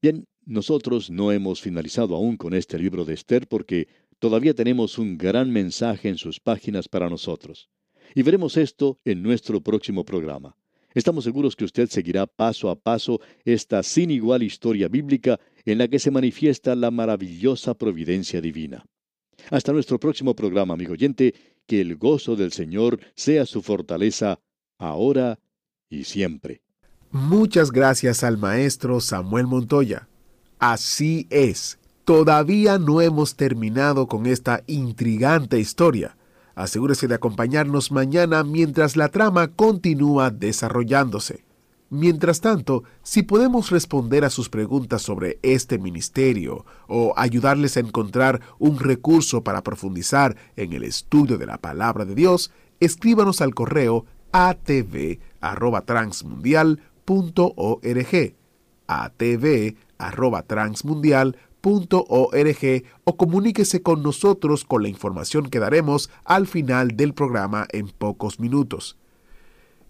Bien, 0.00 0.26
nosotros 0.44 1.10
no 1.10 1.32
hemos 1.32 1.60
finalizado 1.60 2.14
aún 2.14 2.36
con 2.36 2.54
este 2.54 2.78
libro 2.78 3.04
de 3.04 3.14
Esther 3.14 3.46
porque 3.48 3.88
todavía 4.18 4.54
tenemos 4.54 4.98
un 4.98 5.18
gran 5.18 5.50
mensaje 5.50 6.08
en 6.08 6.18
sus 6.18 6.40
páginas 6.40 6.88
para 6.88 7.10
nosotros. 7.10 7.68
Y 8.14 8.22
veremos 8.22 8.56
esto 8.56 8.96
en 9.04 9.22
nuestro 9.22 9.60
próximo 9.60 10.04
programa. 10.04 10.56
Estamos 10.94 11.24
seguros 11.24 11.54
que 11.54 11.64
usted 11.64 11.88
seguirá 11.88 12.26
paso 12.26 12.70
a 12.70 12.76
paso 12.76 13.20
esta 13.44 13.82
sin 13.82 14.10
igual 14.10 14.42
historia 14.42 14.88
bíblica 14.88 15.38
en 15.64 15.78
la 15.78 15.88
que 15.88 15.98
se 15.98 16.10
manifiesta 16.10 16.74
la 16.74 16.90
maravillosa 16.90 17.74
providencia 17.74 18.40
divina. 18.40 18.84
Hasta 19.50 19.72
nuestro 19.72 20.00
próximo 20.00 20.34
programa, 20.34 20.74
amigo 20.74 20.92
oyente, 20.92 21.34
que 21.66 21.80
el 21.80 21.96
gozo 21.96 22.36
del 22.36 22.52
Señor 22.52 22.98
sea 23.14 23.46
su 23.46 23.62
fortaleza, 23.62 24.40
ahora 24.78 25.38
y 25.90 26.04
siempre. 26.04 26.62
Muchas 27.10 27.70
gracias 27.70 28.24
al 28.24 28.36
maestro 28.36 29.00
Samuel 29.00 29.46
Montoya. 29.46 30.08
Así 30.58 31.26
es, 31.30 31.78
todavía 32.04 32.78
no 32.78 33.00
hemos 33.00 33.36
terminado 33.36 34.08
con 34.08 34.26
esta 34.26 34.62
intrigante 34.66 35.58
historia. 35.58 36.17
Asegúrese 36.58 37.06
de 37.06 37.14
acompañarnos 37.14 37.92
mañana 37.92 38.42
mientras 38.42 38.96
la 38.96 39.10
trama 39.10 39.46
continúa 39.46 40.32
desarrollándose. 40.32 41.44
Mientras 41.88 42.40
tanto, 42.40 42.82
si 43.04 43.22
podemos 43.22 43.70
responder 43.70 44.24
a 44.24 44.30
sus 44.30 44.48
preguntas 44.48 45.02
sobre 45.02 45.38
este 45.42 45.78
ministerio 45.78 46.66
o 46.88 47.14
ayudarles 47.16 47.76
a 47.76 47.80
encontrar 47.80 48.40
un 48.58 48.80
recurso 48.80 49.44
para 49.44 49.62
profundizar 49.62 50.36
en 50.56 50.72
el 50.72 50.82
estudio 50.82 51.38
de 51.38 51.46
la 51.46 51.58
palabra 51.58 52.04
de 52.04 52.16
Dios, 52.16 52.50
escríbanos 52.80 53.40
al 53.40 53.54
correo 53.54 54.06
atv@transmundial 54.32 56.80
atv.transmundial.org, 58.88 61.47
atv.transmundial.org 61.62 62.84
o 63.04 63.16
comuníquese 63.16 63.82
con 63.82 64.02
nosotros 64.02 64.64
con 64.64 64.82
la 64.82 64.88
información 64.88 65.48
que 65.50 65.58
daremos 65.58 66.10
al 66.24 66.46
final 66.46 66.96
del 66.96 67.14
programa 67.14 67.66
en 67.70 67.88
pocos 67.88 68.40
minutos. 68.40 68.96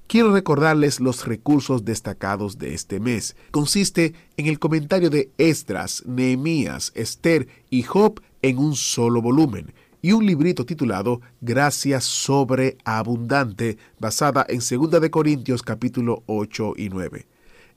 Quiero 0.07 0.33
recordarles 0.33 1.01
los 1.01 1.27
recursos 1.27 1.85
destacados 1.85 2.59
de 2.59 2.73
este 2.73 2.99
mes. 2.99 3.37
Consiste 3.51 4.15
en 4.39 4.47
el 4.47 4.59
comentario 4.59 5.11
de 5.11 5.31
Esdras, 5.37 6.03
Nehemías, 6.07 6.93
Esther 6.95 7.47
y 7.69 7.83
Job 7.83 8.23
en 8.41 8.57
un 8.57 8.75
solo 8.75 9.21
volumen 9.21 9.75
y 10.01 10.13
un 10.13 10.25
librito 10.25 10.65
titulado 10.65 11.21
Gracia 11.43 12.01
sobreabundante, 12.01 13.77
basada 13.99 14.47
en 14.49 14.61
2 14.61 14.99
de 14.99 15.11
Corintios 15.11 15.63
capítulo 15.63 16.23
8 16.27 16.75
y 16.77 16.89
9. 16.89 17.27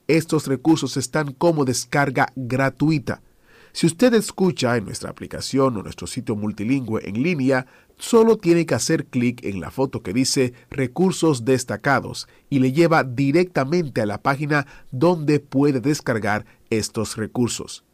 Estos 0.08 0.46
recursos 0.46 0.96
están 0.96 1.32
como 1.32 1.66
descarga 1.66 2.32
gratuita. 2.34 3.20
Si 3.72 3.86
usted 3.86 4.12
escucha 4.12 4.76
en 4.76 4.84
nuestra 4.84 5.10
aplicación 5.10 5.76
o 5.76 5.82
nuestro 5.82 6.06
sitio 6.06 6.36
multilingüe 6.36 7.08
en 7.08 7.22
línea, 7.22 7.66
solo 7.96 8.36
tiene 8.36 8.66
que 8.66 8.74
hacer 8.74 9.06
clic 9.06 9.42
en 9.44 9.60
la 9.60 9.70
foto 9.70 10.02
que 10.02 10.12
dice 10.12 10.52
Recursos 10.70 11.46
destacados 11.46 12.28
y 12.50 12.58
le 12.58 12.72
lleva 12.72 13.02
directamente 13.02 14.02
a 14.02 14.06
la 14.06 14.20
página 14.20 14.66
donde 14.90 15.40
puede 15.40 15.80
descargar 15.80 16.44
estos 16.68 17.16
recursos. 17.16 17.84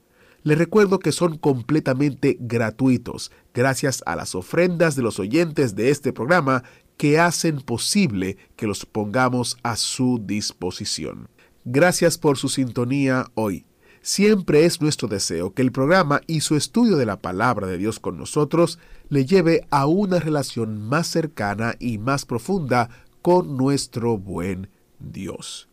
Le 0.43 0.57
recuerdo 0.57 0.99
que 0.99 1.13
son 1.13 1.39
completamente 1.39 2.39
gratuitos, 2.41 3.31
gracias 3.55 4.03
a 4.07 4.17
las 4.17 4.35
ofrendas 4.35 4.97
de 4.97 5.03
los 5.03 5.21
oyentes 5.21 5.77
de 5.77 5.91
este 5.91 6.13
programa 6.13 6.65
que 6.97 7.21
hacen 7.21 7.61
posible 7.61 8.37
que 8.57 8.67
los 8.67 8.85
pongamos 8.85 9.57
a 9.63 9.77
su 9.77 10.21
disposición. 10.25 11.29
Gracias 11.65 12.19
por 12.19 12.37
su 12.37 12.49
sintonía 12.49 13.27
hoy. 13.35 13.65
Siempre 14.03 14.65
es 14.65 14.81
nuestro 14.81 15.09
deseo 15.09 15.53
que 15.53 15.63
el 15.63 15.73
programa 15.73 16.21
y 16.27 16.41
su 16.41 16.57
estudio 16.57 16.97
de 16.97 17.07
la 17.07 17.17
palabra 17.17 17.67
de 17.67 17.79
Dios 17.79 18.01
con 18.01 18.17
nosotros 18.17 18.79
le 19.09 19.27
lleve 19.27 19.67
a 19.71 19.87
una 19.87 20.19
relación 20.19 20.81
más 20.81 21.09
cercana 21.09 21.75
y 21.79 21.99
más 21.99 22.25
profunda 22.25 22.91
con 23.23 23.57
nuestro 23.57 24.17
buen 24.17 24.69
Dios. 24.99 25.69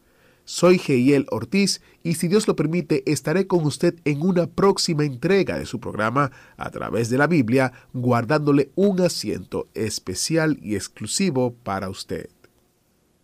Soy 0.47 0.77
Geiel 0.77 1.25
Ortiz 1.31 1.81
y 2.03 2.15
si 2.15 2.27
Dios 2.27 2.47
lo 2.47 2.55
permite 2.55 3.03
estaré 3.11 3.47
con 3.47 3.65
usted 3.65 3.95
en 4.05 4.21
una 4.21 4.45
próxima 4.45 5.03
entrega 5.03 5.57
de 5.57 5.65
su 5.65 5.79
programa 5.79 6.31
a 6.55 6.69
través 6.69 7.09
de 7.09 7.17
la 7.17 7.25
Biblia, 7.25 7.73
guardándole 7.93 8.69
un 8.75 9.01
asiento 9.01 9.67
especial 9.73 10.59
y 10.61 10.75
exclusivo 10.75 11.55
para 11.63 11.89
usted. 11.89 12.29